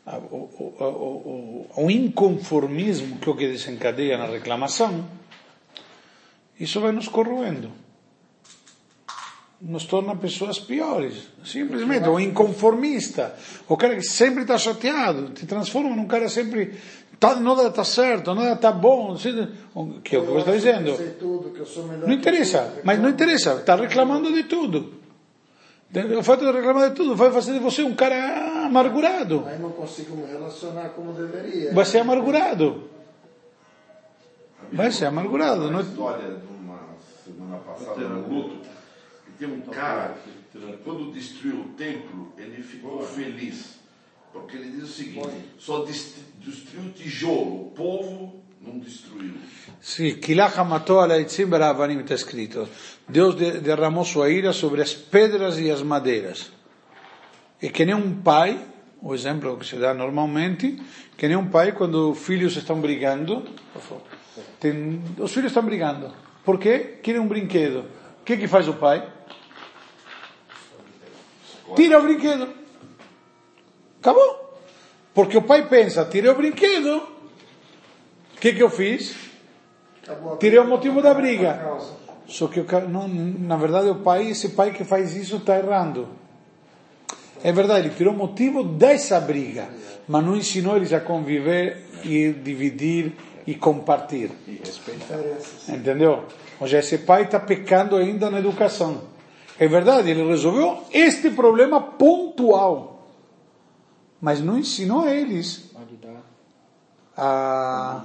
[0.07, 5.09] O, o, o, o inconformismo que é o que desencadeia na reclamação,
[6.61, 7.73] isso vai nos corroendo.
[9.67, 11.27] Nos torna pessoas piores.
[11.43, 13.35] Simplesmente, o inconformista,
[13.67, 16.75] o cara que sempre está chateado, te transforma num cara sempre,
[17.19, 19.17] tá, nada está certo, nada está bom,
[20.05, 20.95] que é o que você está dizendo.
[22.07, 24.93] Não interessa, mas não interessa, está reclamando de tudo.
[26.19, 29.45] O fato de reclamar de tudo vai fazer de você um cara amargurado.
[29.47, 31.73] Aí não consigo me relacionar como deveria.
[31.73, 32.91] Vai ser amargurado.
[34.73, 35.69] Vai ser amargurado.
[35.69, 35.81] Uma Não...
[35.81, 36.81] história de uma
[37.25, 38.57] semana passada no luto,
[39.39, 40.17] tem um cara
[40.53, 43.79] que quando destruiu o templo, ele ficou feliz.
[44.33, 49.35] Porque ele diz o seguinte, só dest- destruiu o tijolo, o povo não destruiu.
[49.81, 52.69] Sì, Kilacha matou a Laitzim Baravanim está escrito.
[53.09, 56.51] Deus de- derramou sua ira sobre as pedras e as madeiras.
[57.63, 58.59] E que nem um pai,
[59.01, 60.83] o exemplo que se dá normalmente,
[61.17, 63.45] que nem um pai quando os filhos estão brigando,
[64.59, 66.11] tem, os filhos estão brigando.
[66.45, 66.99] Por quê?
[67.03, 67.85] Querem um brinquedo.
[68.25, 69.07] O que que faz o pai?
[71.77, 72.49] Tira o brinquedo.
[74.01, 74.59] Acabou.
[75.13, 79.15] Porque o pai pensa, tirei o brinquedo, o que que eu fiz?
[80.41, 81.79] Tirei o motivo da briga.
[82.27, 86.09] Só que não, na verdade o pai, esse pai que faz isso está errando.
[87.43, 89.69] É verdade, ele tirou o motivo dessa briga,
[90.09, 93.13] mas não ensinou eles a conviver e dividir
[93.47, 94.35] e compartilhar.
[94.47, 95.17] E respeitar.
[95.17, 95.69] Diferenças.
[95.69, 96.25] Entendeu?
[96.59, 99.03] Seja, esse pai está pecando ainda na educação.
[99.59, 103.09] É verdade, ele resolveu este problema pontual,
[104.21, 105.71] mas não ensinou a eles
[107.17, 108.03] a,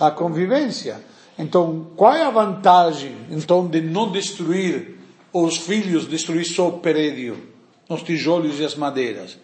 [0.00, 1.02] a convivência.
[1.38, 4.98] Então, qual é a vantagem, então, de não destruir
[5.32, 7.38] os filhos, destruir só o prédio,
[7.88, 9.38] os tijolos e as madeiras?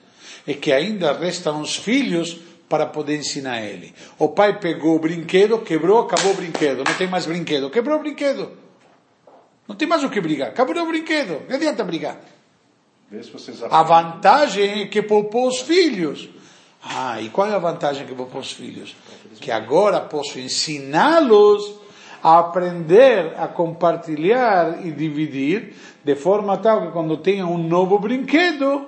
[0.47, 3.95] É que ainda restam os filhos para poder ensinar ele.
[4.19, 8.01] O pai pegou o brinquedo, quebrou, acabou o brinquedo, não tem mais brinquedo, quebrou o
[8.01, 8.53] brinquedo.
[9.67, 12.21] Não tem mais o que brigar, acabou o brinquedo, não adianta brigar.
[13.71, 16.29] A vantagem é que poupou os filhos.
[16.83, 18.95] Ah, e qual é a vantagem que poupou os filhos?
[19.41, 21.81] Que agora posso ensiná-los
[22.23, 28.87] a aprender a compartilhar e dividir, de forma tal que quando tenham um novo brinquedo,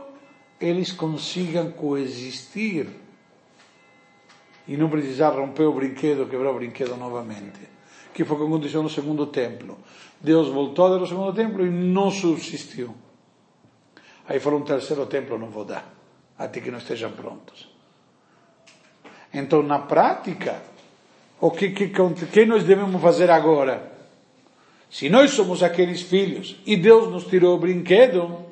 [0.61, 2.89] eles consigam coexistir.
[4.69, 7.61] E não precisar romper o brinquedo, quebrar o brinquedo novamente.
[8.13, 9.79] Que foi o que aconteceu no segundo templo.
[10.21, 12.95] Deus voltou a dar o segundo templo e não subsistiu.
[14.29, 15.95] Aí falou um terceiro templo não vou dar,
[16.37, 17.69] até que não estejam prontos.
[19.33, 20.63] Então, na prática,
[21.41, 23.93] o que, que, que nós devemos fazer agora?
[24.91, 28.46] Se nós somos aqueles filhos e Deus nos tirou o brinquedo,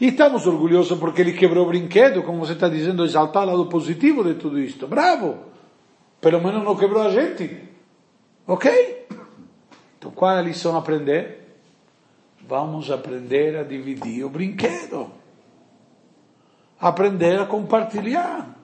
[0.00, 3.66] e estamos orgulhosos porque Ele quebrou o brinquedo, como você está dizendo, exaltar o lado
[3.66, 4.86] positivo de tudo isto.
[4.86, 5.38] Bravo!
[6.20, 7.68] Pelo menos não quebrou a gente.
[8.46, 9.06] Ok?
[9.98, 11.56] Então, qual é a lição a aprender?
[12.46, 15.10] Vamos aprender a dividir o brinquedo.
[16.80, 18.54] Aprender a compartilhar.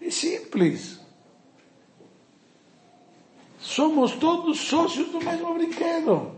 [0.00, 1.00] É simples.
[3.58, 6.32] Somos todos sócios do mesmo brinquedo.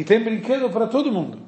[0.00, 1.38] E tem brinquedo para todo mundo.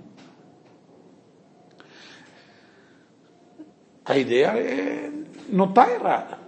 [4.04, 5.10] A ideia é,
[5.48, 6.38] não está errada.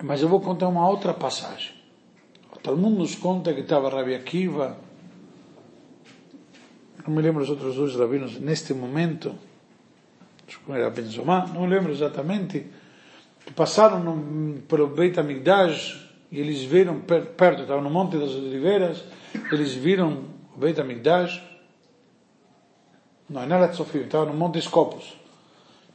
[0.00, 1.74] Mas eu vou contar uma outra passagem.
[2.62, 4.78] Todo mundo nos conta que estava Rabi Akiva,
[7.04, 9.34] não me lembro os outros dois rabinos neste momento,
[10.46, 12.64] acho que era Benzomá, não lembro exatamente,
[13.44, 18.30] que passaram no, pelo Beit HaMikdash e eles viram per, perto, estavam no Monte das
[18.30, 19.04] Oliveiras,
[19.50, 21.42] eles viram o Beit HaMikdash,
[23.28, 25.16] não, não era Tzofim, estava no Monte Escopos,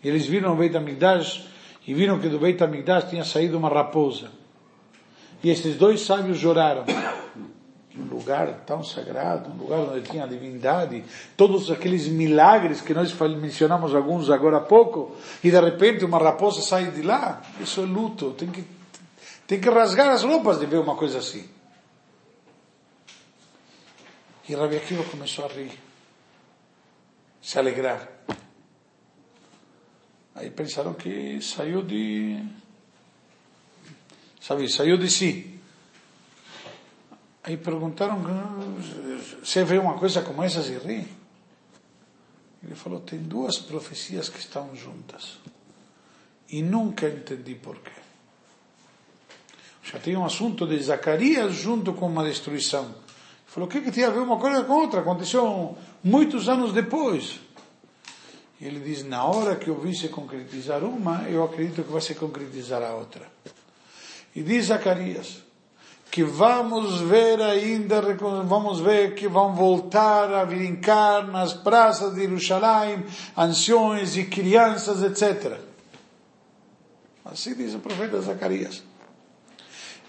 [0.03, 1.47] eles viram o Beit HaMikdash
[1.87, 4.29] e viram que do Beit HaMikdash tinha saído uma raposa.
[5.43, 6.85] E estes dois sábios choraram.
[7.97, 11.03] Um lugar tão sagrado, um lugar onde tinha a divindade,
[11.35, 16.61] todos aqueles milagres que nós mencionamos alguns agora há pouco, e de repente uma raposa
[16.61, 17.41] sai de lá.
[17.59, 18.31] Isso é luto.
[18.31, 18.63] Tem que,
[19.45, 21.45] tem que rasgar as roupas de ver uma coisa assim.
[24.49, 25.71] E Rabi Akiva começou a rir,
[27.39, 28.09] se alegrar.
[30.33, 32.43] Aí pensaram que saiu de
[34.41, 35.59] sabe, saiu de si.
[37.43, 38.23] Aí perguntaram,
[39.43, 41.07] você vê uma coisa como essa se ri?
[42.63, 45.37] Ele falou, tem duas profecias que estão juntas.
[46.49, 47.91] E nunca entendi porquê.
[49.83, 53.08] Já tem um assunto de Zacarias junto com uma destruição.
[53.49, 54.99] Falou, o que, que tem a ver uma coisa com outra?
[54.99, 57.39] Aconteceu muitos anos depois.
[58.61, 62.13] Ele diz, na hora que eu vi se concretizar uma, eu acredito que vai se
[62.13, 63.25] concretizar a outra.
[64.35, 65.41] E diz Zacarias,
[66.11, 68.01] que vamos ver ainda,
[68.45, 73.03] vamos ver que vão voltar a brincar nas praças de Jerusalém,
[73.35, 75.57] anciões e crianças, etc.
[77.25, 78.88] Assim diz o profeta Zacarias.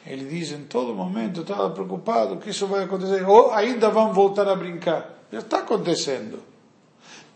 [0.06, 4.48] Ele diz em todo momento, estava preocupado que isso vai acontecer, ou ainda vão voltar
[4.48, 5.10] a brincar.
[5.30, 6.40] Já está acontecendo.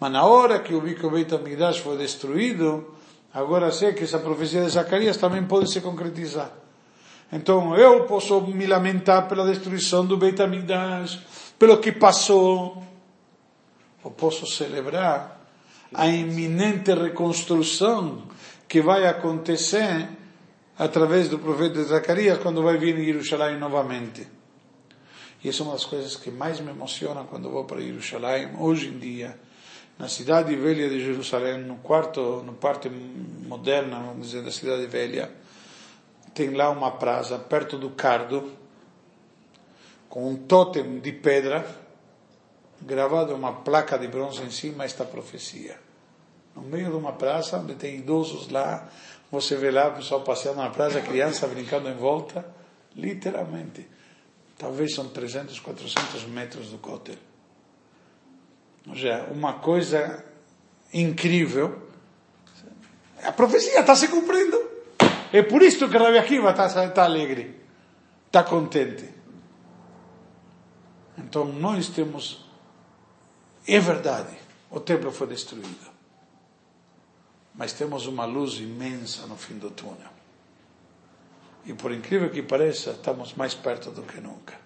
[0.00, 2.94] Mas na hora que o Beit HaMikdash foi destruído,
[3.32, 6.50] agora sei que essa profecia de Zacarias também pode se concretizar.
[7.32, 10.38] Então eu posso me lamentar pela destruição do Beit
[11.58, 12.82] pelo que passou,
[14.02, 15.40] ou posso celebrar
[15.92, 18.22] a iminente reconstrução
[18.68, 20.08] que vai acontecer
[20.78, 24.26] através do profeta Zacarias quando vai vir em Jerusalém novamente.
[25.42, 28.88] E essa é uma das coisas que mais me emociona quando vou para Jerusalém, hoje
[28.88, 29.38] em dia,
[29.98, 35.30] na cidade velha de Jerusalém, no quarto, no parte moderna, vamos dizer, da cidade velha,
[36.34, 38.52] tem lá uma praça perto do Cardo,
[40.08, 41.64] com um totem de pedra,
[42.80, 45.78] gravado uma placa de bronze em cima, esta profecia.
[46.56, 48.88] No meio de uma praça, onde tem idosos lá,
[49.34, 52.44] você vê lá o pessoal passeando na praça, criança brincando em volta,
[52.96, 53.86] literalmente.
[54.56, 57.16] Talvez são 300, 400 metros do cótel.
[58.88, 60.24] Ou seja, uma coisa
[60.92, 61.88] incrível.
[63.22, 64.62] A profecia está se cumprindo.
[65.32, 67.60] É por isso que Rabi Akiva está, está alegre,
[68.26, 69.08] está contente.
[71.18, 72.46] Então nós temos,
[73.66, 74.36] é verdade,
[74.70, 75.93] o templo foi destruído.
[77.54, 80.10] Mas temos uma luz imensa no fim do túnel.
[81.64, 84.64] E por incrível que pareça, estamos mais perto do que nunca.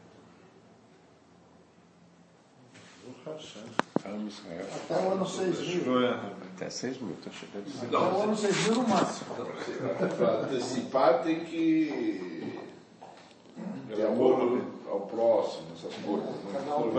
[3.26, 6.08] Até o ano 6000.
[6.56, 7.66] Até 6 mil, estou chegando.
[7.82, 9.34] Até o ano 6000 no máximo.
[10.16, 12.58] Para antecipar tem que
[13.94, 16.34] ter amor ao próximo, essas coisas.
[16.52, 16.90] Cada um